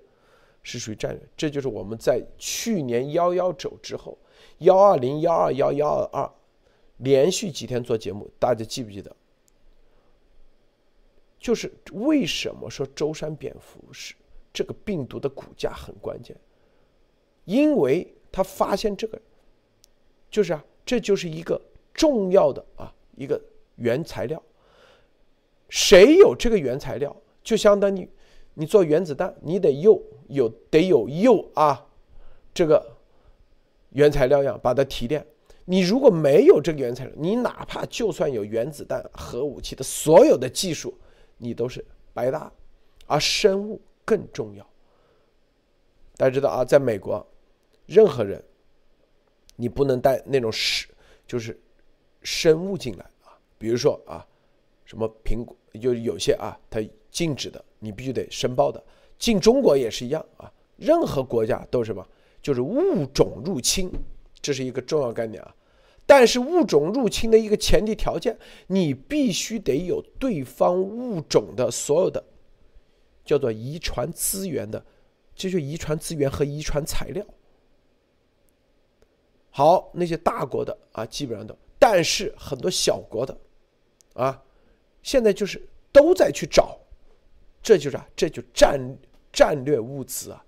[0.63, 1.21] 是属于战略。
[1.37, 4.17] 这就是我们在去年幺幺九之后，
[4.59, 6.31] 幺二零、幺二幺、幺二二。
[6.99, 9.17] 连续几天做节目，大家记不记得？
[11.41, 14.15] 就是为什么说舟山蝙蝠是
[14.53, 16.37] 这个病毒的骨架很关键？
[17.45, 19.21] 因为他发现这个，
[20.33, 21.61] 就是啊，这就是一个
[21.95, 23.41] 重要的啊一个
[23.77, 24.43] 原材料。
[25.69, 27.15] 谁有这个原材料，
[27.45, 28.09] 就相当于
[28.55, 31.87] 你做原子弹，你得有有得有铀啊
[32.53, 32.97] 这个
[33.91, 35.25] 原材料样把它提炼。
[35.65, 40.93] 你如果没有这个原材料，你哪怕就算有原子弹、核武器的所有的技术，
[41.39, 42.51] 你都是白搭。
[43.07, 44.67] 而生物更重要。
[46.17, 47.25] 大家知道啊，在美国，
[47.87, 48.43] 任何人
[49.63, 50.89] 你不能带那种是
[51.25, 51.57] 就是
[52.25, 54.27] 生物进来啊，比如说啊，
[54.85, 56.81] 什么苹果，就有些啊，它
[57.13, 58.83] 禁止的，你必须得申报的。
[59.21, 62.05] 进中国也是一样啊，任何国家都是什么，
[62.43, 63.89] 就是物种入侵。
[64.41, 65.55] 这是一个重要概念啊，
[66.05, 68.37] 但是物种入侵的一个前提条件，
[68.67, 72.25] 你必须得有对方物种的所有的
[73.25, 74.85] 叫做遗传资源的，
[75.37, 77.25] 这就遗传资源和遗传材料。
[79.53, 83.39] 好，那些大国的啊，基本上都，但是很多小国的
[84.15, 84.43] 啊，
[85.05, 86.77] 现在就是都在去找，
[87.63, 88.81] 这就是啊，这就战
[89.33, 90.45] 战略物资啊，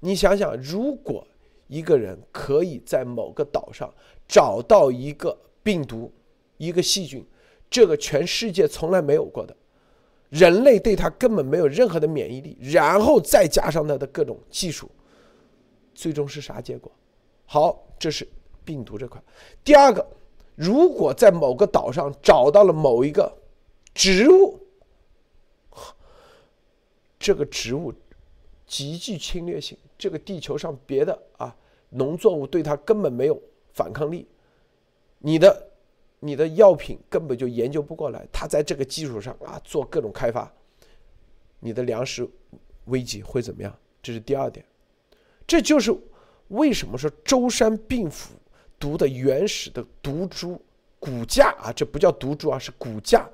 [0.00, 1.26] 你想想，如果。
[1.68, 3.90] 一个人可以在某个岛上
[4.28, 6.12] 找到一个病毒、
[6.58, 7.26] 一个细菌，
[7.70, 9.56] 这个全世界从来没有过的，
[10.28, 14.90] 人类对它根本没有任何的免疫力，然后再加上它的各种技术，
[15.94, 16.92] 最终是啥结果？
[17.46, 18.26] 好，这是
[18.64, 19.22] 病毒这块。
[19.62, 20.04] 第二个，
[20.56, 23.32] 如果在某个岛上找到了某一个
[23.94, 24.58] 植物，
[27.16, 27.94] 这个植物
[28.66, 31.56] 极具侵略性，这个地球上别的啊。
[31.90, 33.40] 农作物对它根本没有
[33.72, 34.26] 反抗力，
[35.20, 35.68] 你的
[36.18, 40.52] 你的药品根本就研究不过来，它在这个基础上啊做各种开发，
[41.60, 42.28] 你的粮食
[42.86, 43.72] 危机会怎么样？
[44.02, 44.66] 这是第二点，
[45.46, 45.96] 这就是
[46.52, 48.34] 为什么说舟山病蝠
[48.78, 50.58] 毒的原始的毒株
[50.98, 53.28] 骨架啊，这不叫毒株啊，是骨架，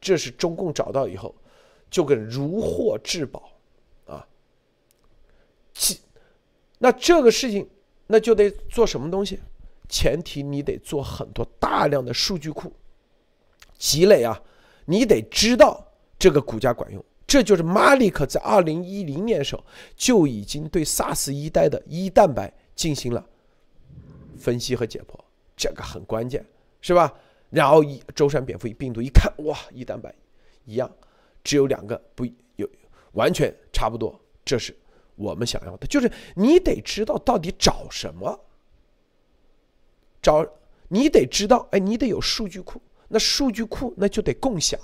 [0.00, 1.34] 这是中共找到以后
[1.90, 3.50] 就跟如获至宝
[4.06, 4.26] 啊，
[5.72, 5.98] 其
[6.78, 7.68] 那这个事情。
[8.08, 9.40] 那就得做什么东西？
[9.88, 12.70] 前提你得做很多大量的数据库
[13.78, 14.38] 积累啊，
[14.84, 15.82] 你得知道
[16.18, 17.02] 这个骨架管用。
[17.26, 19.64] 这就是马利克在二零一零年的时候
[19.96, 23.24] 就已经对 SARS 一代的一蛋白进行了
[24.36, 25.18] 分析和解剖，
[25.56, 26.44] 这个很关键，
[26.80, 27.12] 是吧？
[27.50, 30.14] 然后一舟山蝙蝠一病毒一看，哇，一蛋白
[30.64, 30.90] 一样，
[31.44, 32.24] 只有两个不
[32.56, 32.68] 有
[33.12, 34.76] 完全差不多，这是。
[35.14, 38.40] 我们想要的就是你得知道到底找什么，
[40.22, 40.44] 找
[40.88, 44.80] 你得知道，哎，你得有数据库，那数据库那就得共享，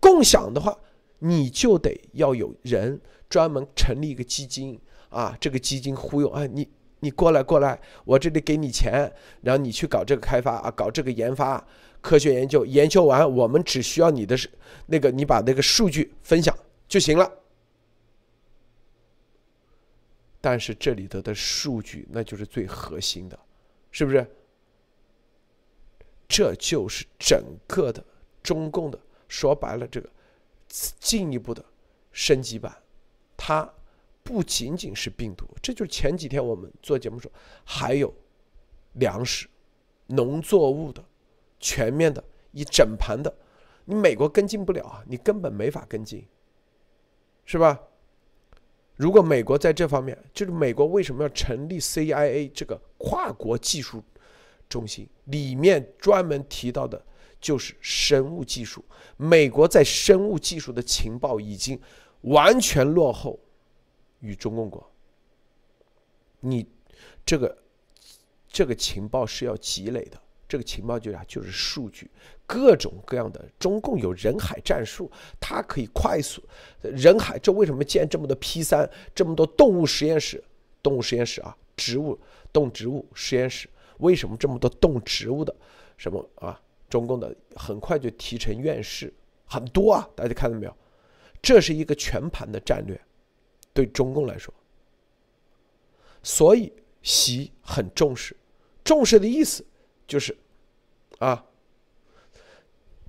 [0.00, 0.76] 共享的话，
[1.18, 4.80] 你就得要有人专门成立一个基金
[5.10, 6.66] 啊，这个基金忽悠，哎，你
[7.00, 11.62] 你过来过来，我这里给你钱，然后你去搞这个开发啊，搞这个研发，
[12.00, 14.36] 科学研究，研究完我们只需要你的
[14.86, 16.56] 那个，你把那个数据分享
[16.88, 17.30] 就行了。
[20.40, 23.38] 但是这里头的数据那就是最核心的，
[23.90, 24.26] 是不是？
[26.28, 28.04] 这就是整个的
[28.42, 30.08] 中共的说白了，这个
[30.68, 31.64] 进一步的
[32.10, 32.74] 升级版，
[33.36, 33.72] 它
[34.26, 37.30] 不仅仅是病毒，这就是前几天我们做节目说，
[37.64, 38.12] 还有
[38.94, 39.46] 粮食、
[40.08, 41.02] 农作物的
[41.60, 43.32] 全面的一整盘的，
[43.84, 46.26] 你美国跟进不了啊，你根本没法跟进，
[47.44, 47.80] 是吧？
[48.96, 54.02] 如果美国在这方面，就是美国为什么要成立 CIA 这个跨国技术
[54.68, 55.08] 中心？
[55.26, 57.00] 里面专门提到的
[57.40, 58.84] 就是生物技术。
[59.16, 61.80] 美国在生物技术的情报已经
[62.22, 63.38] 完全落后
[64.26, 64.84] 与中共国。
[66.40, 66.66] 你
[67.24, 67.56] 这个
[68.48, 70.20] 这个情报是要积累的。
[70.48, 72.08] 这个情报就啊，就是数据，
[72.46, 73.44] 各种各样的。
[73.58, 75.10] 中共有人海战术，
[75.40, 76.40] 它可以快速
[76.82, 77.36] 人海。
[77.36, 80.42] 这为什么建这么多 P 三，这么多动物实验室？
[80.84, 82.16] 动物实验室啊，植物
[82.52, 83.68] 动植物实验室，
[83.98, 85.52] 为什么这么多动植物的
[85.96, 86.60] 什么啊？
[86.88, 89.12] 中共的很快就提成院士，
[89.46, 90.76] 很多啊，大家看到没有？
[91.42, 93.00] 这是一个全盘的战略，
[93.76, 94.52] 对中共来说，
[96.22, 96.72] 所以
[97.02, 98.34] 习很重视，
[98.82, 99.62] 重视的意思。
[100.08, 100.36] 就是，
[101.18, 101.44] 啊，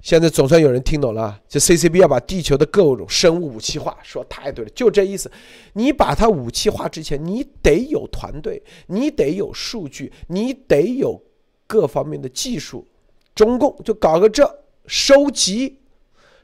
[0.01, 1.39] 现在总算有人听懂了。
[1.47, 5.32] 就 CCB 要把地球的各种生物武器化，说太对了，就这意思。
[5.74, 11.24] 你把它武器化之前，你得有团队，你得有数据，你得有
[11.65, 12.86] 各方面的技术。
[13.34, 15.80] 中共就搞个这，收集，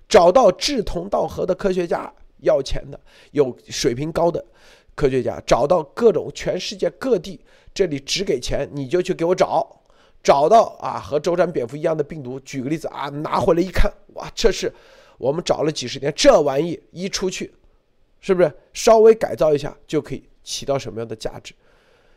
[0.07, 2.13] 找到志同道合的科学家，
[2.43, 2.99] 要钱的，
[3.31, 4.43] 有水平高的
[4.95, 7.39] 科学家，找到各种全世界各地，
[7.73, 9.81] 这里只给钱，你就去给我找。
[10.21, 14.71] 找到啊，和周战蝙蝠一样的病毒，举个例子啊，拿回来一看，哇，这是
[15.17, 17.53] 我们找了几十年，这玩意一出去，
[18.21, 21.53] 是不是稍微改造一下就可以起到什么样的价值？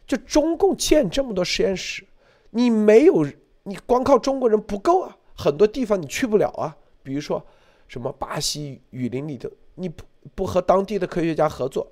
[0.06, 2.06] 就中共建这么多实验室，
[2.50, 3.26] 你没有，
[3.64, 7.44] 你光靠中国人不够啊，很多地方你去不了啊，比如说
[7.88, 10.04] 什么巴西雨林里头，你不
[10.34, 11.90] 不和当地的科学家合作，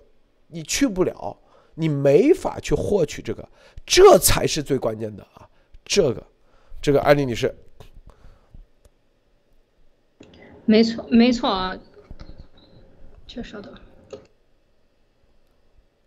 [0.49, 1.39] 你去不了，
[1.75, 3.49] 你没法去获取这个，
[3.87, 5.49] 这才是最关键的啊。
[5.85, 6.27] 这个，
[6.81, 7.55] 这个安利女士，
[10.65, 11.79] 没错，没错啊，
[13.27, 13.75] 确实的，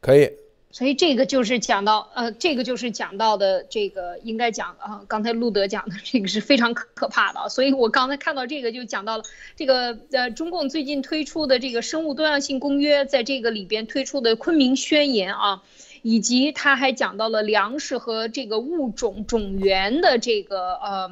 [0.02, 0.32] 可以。
[0.78, 7.50] 所以这个就是讲到，呃，这个就是讲到的这个应该讲啊，刚才路德讲的这个是非常可可怕的。
[7.50, 9.24] 所以我刚才看到这个就讲到了
[9.56, 15.64] 这个，呃，中共最近推出的这个生物多样性公约，在这个里边推出的昆明宣言啊。
[16.04, 21.12] 以及他还讲到了粮食和这个物种种源的这个呃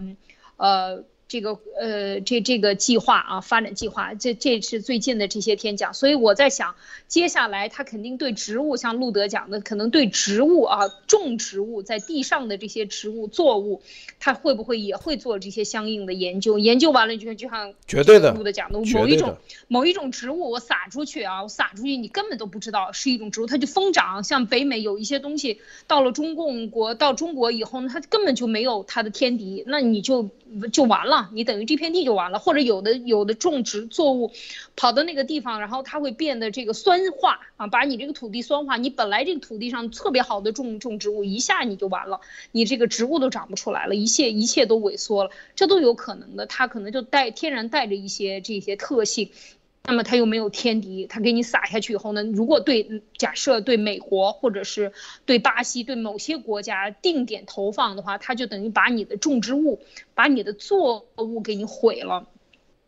[0.57, 1.03] 呃。
[1.35, 6.75] 这个呃，这这个计划啊，发展计划，这这是最近的这些天讲，所以我在想，
[7.09, 13.81] 接下来他肯定对植物，像路德讲的，可能对植物啊，种植物在地上的这些植物作物，
[14.17, 16.57] 他会不会也会做这些相应的研究？
[16.57, 24.23] 研究完了就就像绝对的路德讲的，某一种某一种植物，我撒出去啊，我撒出去，你根本都不知道是一种植物，它就疯长。
[24.23, 30.29] 像北美有一些东西，到了中共国到中国以后呢，它根本就没有它的天敌，那你就
[30.71, 31.29] 就完了。
[31.33, 34.31] 你等于这片地就完了，或者有的有的种植作物，
[34.75, 38.77] 跑到那个地方，然后它会变得这个酸化啊，把你这个土地酸化。
[38.77, 42.21] 你本来这个土地上特别好的种种植物，一下你就完了，
[42.51, 46.45] 你这个植物都长不出来了，一切一切都萎缩了，这都有可能的。
[46.45, 49.31] 它可能就带天然带着一些这些特性。
[49.87, 52.23] 那么它又没有天敌，它给你撒下去以后呢？
[52.23, 54.93] 如果对假设对美国或者是
[55.25, 59.79] 对巴西对某些国家定点投放的话，它就等于把你的种植物、
[60.13, 62.27] 把你的作物给你毁了。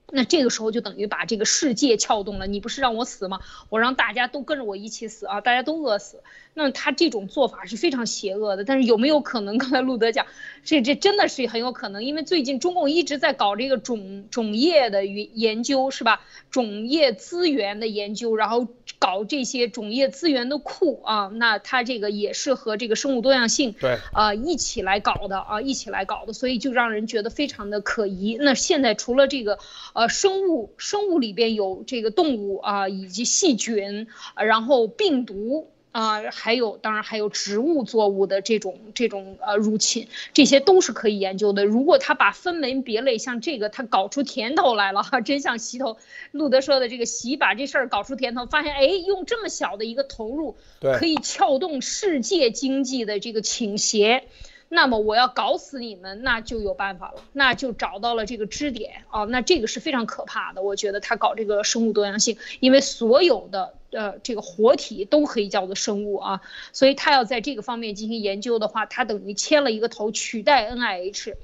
[0.10, 2.48] 那这个时候就等于把这个世界撬动了。
[2.48, 3.42] 你不是让我死吗？
[3.70, 5.42] 我让大家都跟着我一起死啊！
[5.42, 6.24] 大家都饿死。
[6.54, 8.64] 那他这种做法是非常邪恶的。
[8.64, 9.58] 但是有没有可能？
[9.58, 10.26] 刚才路德讲，
[10.64, 16.22] 这这真的是很有可能，因为最近中共一直在搞这个种种业的研研究，是吧？
[16.50, 18.68] 种业资源的研究，然后
[19.00, 21.30] 搞这些种业资源的库啊。
[21.34, 28.38] 那他这个也是和这个生物多样性对啊一起来搞的啊，一起来搞的，所以就让人觉得非常的可疑。
[28.40, 29.60] 那现在除了这个。
[29.98, 41.66] 呃，生物生物里边有这个动物啊，以及细菌，然后病毒啊，还有当然还有植物作物的这种这种呃入侵，这些都是可以研究的。
[41.66, 45.98] 如果他把分门别类，像这个他搞出甜头来了，哈， 真像洗头，
[46.30, 50.58] 路德说的这个洗把这事儿搞出甜头，发现哎，用这么小的一个投入，
[51.00, 54.26] 可以撬动世界经济的这个倾斜。
[54.70, 60.62] 那么我要搞死你们，那就有办法了，那就找到了这个支点啊，那这个是非常可怕的。
[60.62, 66.42] 我觉得他搞这个生物多样性，因为所有的呃这个活体都可以叫做生物啊，
[66.74, 71.36] 所以他要在这个方面进行研究的话，他等于牵了一个头取代 NIH。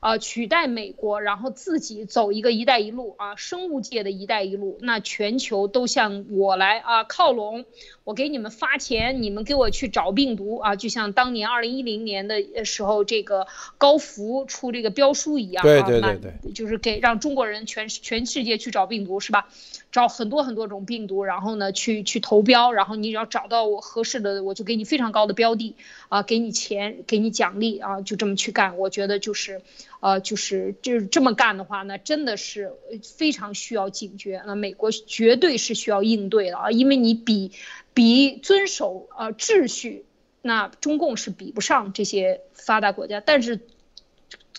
[0.00, 7.66] 啊，取代美国，然后自己走一个“一带一路”啊，生物界的一带一路，那全球都向我来啊靠拢，
[8.10, 13.46] 我给你们发钱，你们给我去找病毒啊，就像当年二零一零年的时候，这个
[13.78, 19.46] 高福出这个标书一样，对对对对，就是给让中国人全全世界去找病毒是吧？
[19.92, 25.76] 找很多很多种病毒，然后呢去去投标，然后你只要找到我合适的，我就给你非常高的标的
[26.08, 29.62] 啊，给你钱，给你奖励啊，就这么去干，我觉得就是。
[30.00, 32.72] 呃，就是就是这么干的话，那真的是
[33.02, 34.42] 非常需要警觉。
[34.46, 37.52] 那美国绝对是需要应对的啊，因为你比
[37.92, 40.06] 比遵守呃秩序，
[40.40, 43.20] 那中共是比不上这些发达国家。
[43.20, 43.60] 但是，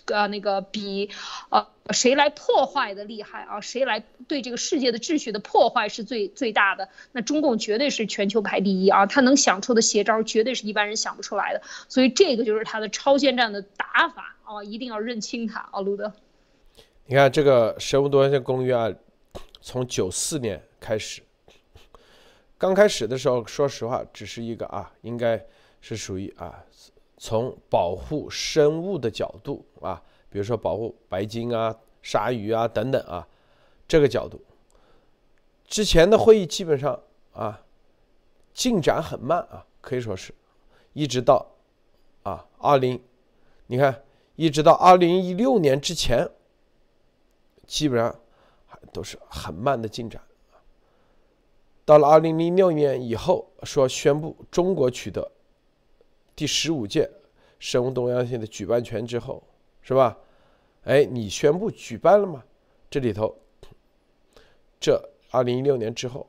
[0.06, 1.10] 呃，那个比
[1.50, 3.60] 呃谁来破坏的厉害啊？
[3.60, 6.88] 谁来对这个世界的秩序的破坏是最最大的？
[7.10, 9.06] 那中共绝对是全球排第一啊！
[9.06, 11.62] 他能想出的邪招，绝对是一般人想不出来的。
[11.88, 14.36] 所以这个就是他的超限战的打法。
[14.52, 16.12] 哦，一定要认清它啊，路德。
[17.06, 18.94] 你看这个《生物多样性公约》啊，
[19.62, 21.22] 从九四年开始，
[22.58, 25.42] 刚开始的时候，说实话，只是一个啊，应该
[25.80, 26.62] 是属于啊，
[27.16, 33.26] 从保护生物的角度啊，比如说保护白鲸啊、鲨鱼啊等等啊，
[33.88, 34.38] 这个角度。
[35.66, 37.00] 之前的会议基本上
[37.32, 37.62] 啊，
[38.52, 40.34] 进展很慢啊，可以说是，
[40.92, 41.46] 一直到
[42.22, 43.00] 啊二零，
[43.68, 44.02] 你看。
[44.42, 46.28] 一直到二零一六年之前，
[47.64, 48.12] 基本上
[48.66, 50.20] 还都是很慢的进展。
[51.84, 55.30] 到了二零零六年以后，说宣布中国取得
[56.34, 57.08] 第十五届
[57.60, 59.40] 生物多样性的举办权之后，
[59.80, 60.18] 是吧？
[60.86, 62.42] 哎，你宣布举办了吗？
[62.90, 63.36] 这里头，
[64.80, 66.26] 这二零一六年之后，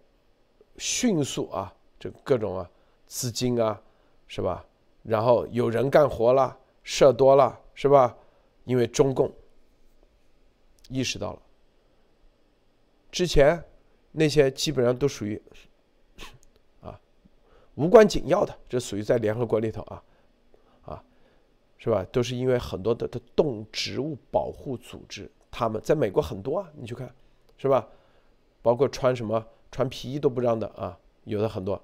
[0.77, 2.69] 迅速啊，这各种啊
[3.07, 3.81] 资金啊，
[4.27, 4.63] 是吧？
[5.01, 7.59] 然后有人干活了，事多了。
[7.73, 8.17] 是吧？
[8.65, 9.29] 因为中共
[10.87, 11.41] 意识到了，
[13.11, 13.61] 之前
[14.13, 15.41] 那些基本上都属于
[16.79, 16.97] 啊
[17.75, 20.03] 无关紧要的，这属于在联合国里头啊
[20.83, 21.03] 啊，
[21.77, 22.05] 是吧？
[22.11, 27.13] 都是因为很多的的动植物保护组织，他们在美国很多啊，你去看，
[27.57, 27.85] 是吧？
[28.61, 31.81] 包括穿什么穿皮衣都不让的啊，有的很多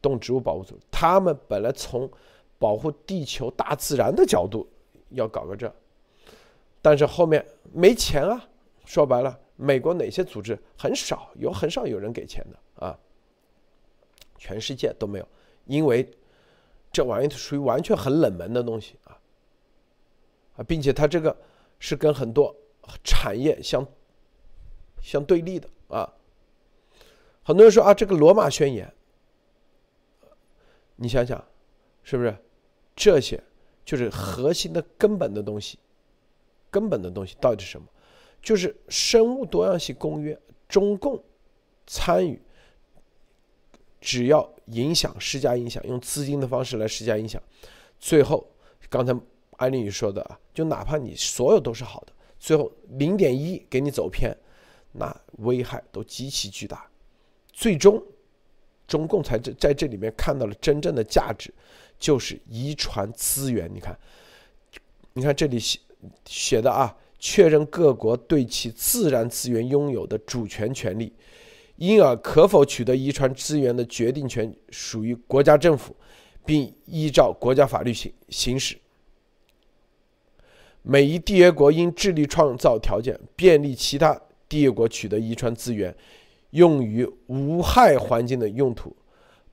[0.00, 2.10] 动植物保护组，他们本来从
[2.58, 4.66] 保护地球大自然的角度。
[5.12, 5.72] 要搞个这，
[6.80, 8.48] 但是后面没钱啊！
[8.84, 12.98] 说白了，美国哪些组织很少有很少有人给钱的啊？
[14.36, 15.28] 全世界都没有，
[15.66, 16.10] 因为
[16.90, 19.16] 这玩意属于完全很冷门的东西啊
[20.56, 21.36] 啊，并且它这个
[21.78, 22.54] 是跟很多
[23.04, 23.86] 产业相
[25.00, 26.12] 相对立的啊。
[27.44, 28.92] 很多人说啊，这个罗马宣言，
[30.96, 31.42] 你想想，
[32.02, 32.36] 是不是
[32.96, 33.42] 这些？
[33.84, 35.78] 就是核心的根本的东西，
[36.70, 37.86] 根本的东西到底是什么？
[38.40, 41.22] 就是生物多样性公约，中共
[41.86, 42.40] 参与，
[44.00, 47.40] 只要影响施加影响，用资金的方式来施加影响，
[47.98, 48.44] 最后
[48.88, 49.14] 刚才
[49.58, 54.36] 安利宇说的啊，就哪怕你所有都是好的，最后零点一给你走偏，
[54.92, 56.90] 那危害都极其巨大，
[57.52, 58.02] 最终
[58.88, 61.54] 中共才这在这里面看到了真正的价值。
[62.02, 63.96] 就是遗传资源，你看，
[65.12, 65.78] 你看这里写
[66.26, 71.12] 写的啊，确认各国对其自然资源拥有的主权权利，
[71.76, 75.94] 因而可否取得遗传资源的决定权属于国家政府，
[76.44, 78.76] 并依照国家法律行行使。
[80.82, 85.94] 每一缔约国应致力创造条件，便利其他缔约国取得遗传资源，
[86.50, 88.92] 用于无害环境的用途。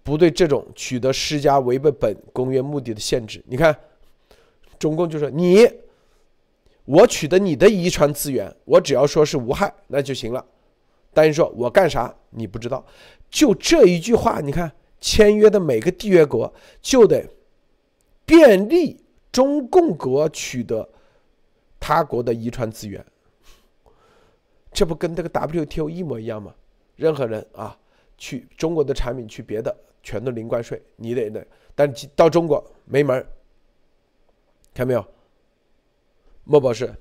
[0.10, 3.80] 不对这种取得施加违背本公约目的的限制，你看，
[4.80, 5.70] 中共就说你，
[6.86, 10.43] 我取得你的遗传资源，我只要说是无害那就行了。
[11.14, 12.84] 但是说我干啥你不知道，
[13.30, 16.51] 就这一句话，你看签约的每个缔约国
[16.82, 17.24] 就得
[18.26, 18.99] 便利
[19.32, 20.89] 中共国取得
[21.80, 23.05] 他国的遗传资源，
[24.74, 26.55] 这不跟这个 WTO 一模一样吗？
[26.95, 27.78] 任何人啊。
[28.22, 31.45] 去中国的产品去别的全都零关税，你得那，
[31.76, 33.26] 但到中国没门
[34.74, 35.06] 看没有？
[36.43, 36.93] 莫博士。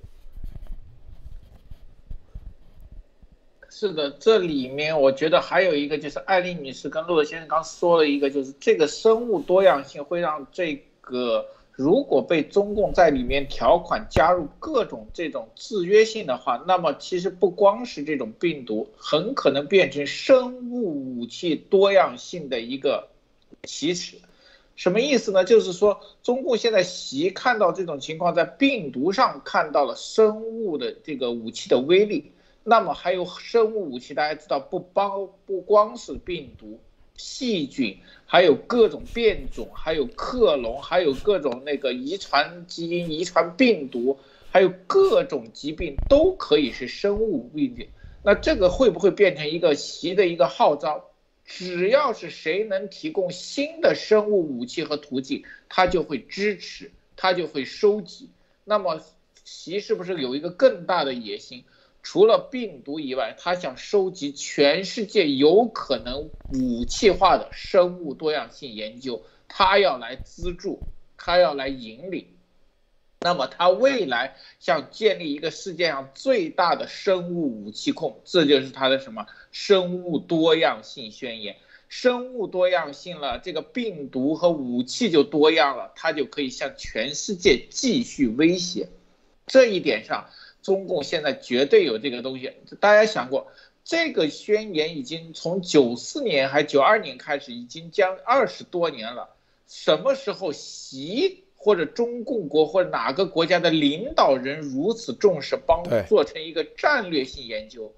[3.70, 11.46] 是的，这里面我觉得还有一个就是艾丽女士跟陆德先生刚说了一个，就是这个生物多样性会让这个
[11.78, 23.06] 如果被中共在里面条款加入各种这种制约性的话，那么其实不光是这种病毒，很可能变成生物武器多样性的一个
[23.62, 24.16] 奇耻。
[24.74, 25.44] 什么意思呢？
[25.44, 32.32] 就是说中共现在习看到这种情况，在病毒上看到了生物的这个武器的威力。
[32.64, 36.80] 那么还有生物武器，大家知道不包不光是病毒、
[37.18, 44.18] 细菌，还有各种变种，还有克隆，还有各种那个遗传基因、遗传病毒，
[44.50, 47.88] 还有各种疾病都可以是生物病菌。
[48.22, 51.04] 那这个会不会变成一个习的一个号召？
[51.44, 58.30] 只要是谁能提供新的生物武器和途径，他就会支持，他就会收集。
[58.64, 59.00] 那么
[59.44, 61.64] 习是不是有一个更大的野心？
[62.02, 70.80] 除了病毒以外，他想收集全世界有可能武器化的生物多样性研究，他要来资助，
[71.18, 72.26] 他要来引领。
[73.20, 81.56] 那么他未来想建立一个世界上最大的生物武器库，这就是他的什么生物多样性宣言。
[81.88, 88.88] 生物多样性了，这个病毒和武器就多样了，他就可以向全世界继续威胁。
[89.46, 90.30] 这一点上。
[90.68, 93.46] 中共现在绝对有这个东西，大家想过，
[93.84, 99.30] 这个宣言已经从九四年还九二年开始，已经将二十多年了。
[99.66, 107.90] 什么时候习或者中共国或者哪个国家的领导人如此重视帮做成一个战略性研究？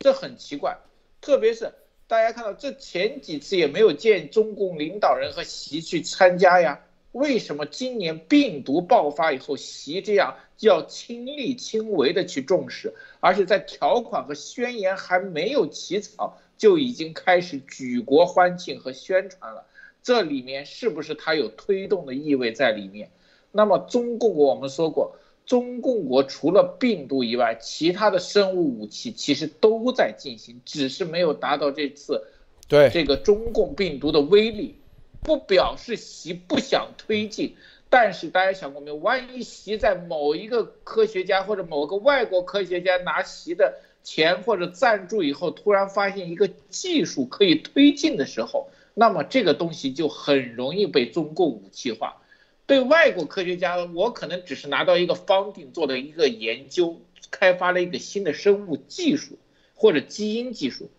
[0.00, 0.76] 这很奇怪，
[1.20, 1.72] 特别是
[2.08, 6.80] 大家看到这前几次也没有见中共领导人和习去参加呀。
[7.16, 19.64] 为什么今年病毒爆发以后，习这样要亲力亲为的去重视，而且在条款和宣言还没有起草，就已经开始举国欢庆和宣传了？
[20.02, 23.10] 这里面是不是它有推动的意味在里面？
[23.50, 32.26] 那么中共国我们说过，中共国除了病毒以外，其他的生物武器其实都在进行，只是没有达到这次
[32.68, 34.76] 对这个中共病毒的威力。
[35.22, 37.56] 不表示习不想推进，
[37.88, 38.96] 但是大家想过没有？
[38.96, 52.22] 万一习在某一个科学家或者某个外国科学家拿习的钱或者赞助以后，突然发现一个技术可以推进的时候，那么这个东西就很容易被中共武器化。
[52.66, 57.00] 对外国科学家，我可能只是拿到一个方定做的一个研究，
[57.30, 59.38] 开发了一个新的生物技术
[59.74, 60.90] 或者基因技术。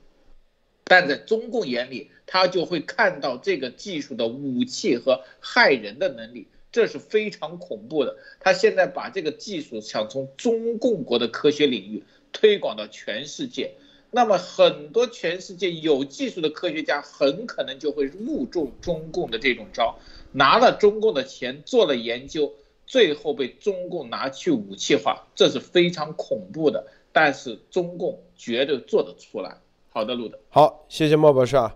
[0.85, 8.17] 但在中共眼里，他就会看到这个技术的武器和害人的能力，这是非常恐怖的。
[8.39, 13.71] 他现在把这个技术想从中共国的科学领域推广到全世界，
[14.11, 19.97] 那么很多全世界有技术的科学家很可能就会误中中共的这种招，
[20.33, 22.53] 拿了中共的钱做了研究，
[22.85, 26.85] 最后被中共拿去武器化，这是非常恐怖的。
[27.13, 29.57] 但是中共绝对做得出来。
[29.89, 31.75] 好的，录的好，谢谢莫博士啊，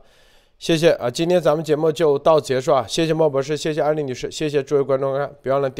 [0.61, 5.69] 谢谢啊，今天咱们节目就到结束啊，谢谢莫博士，谢谢安丽女士，谢谢诸位观众，别忘了点。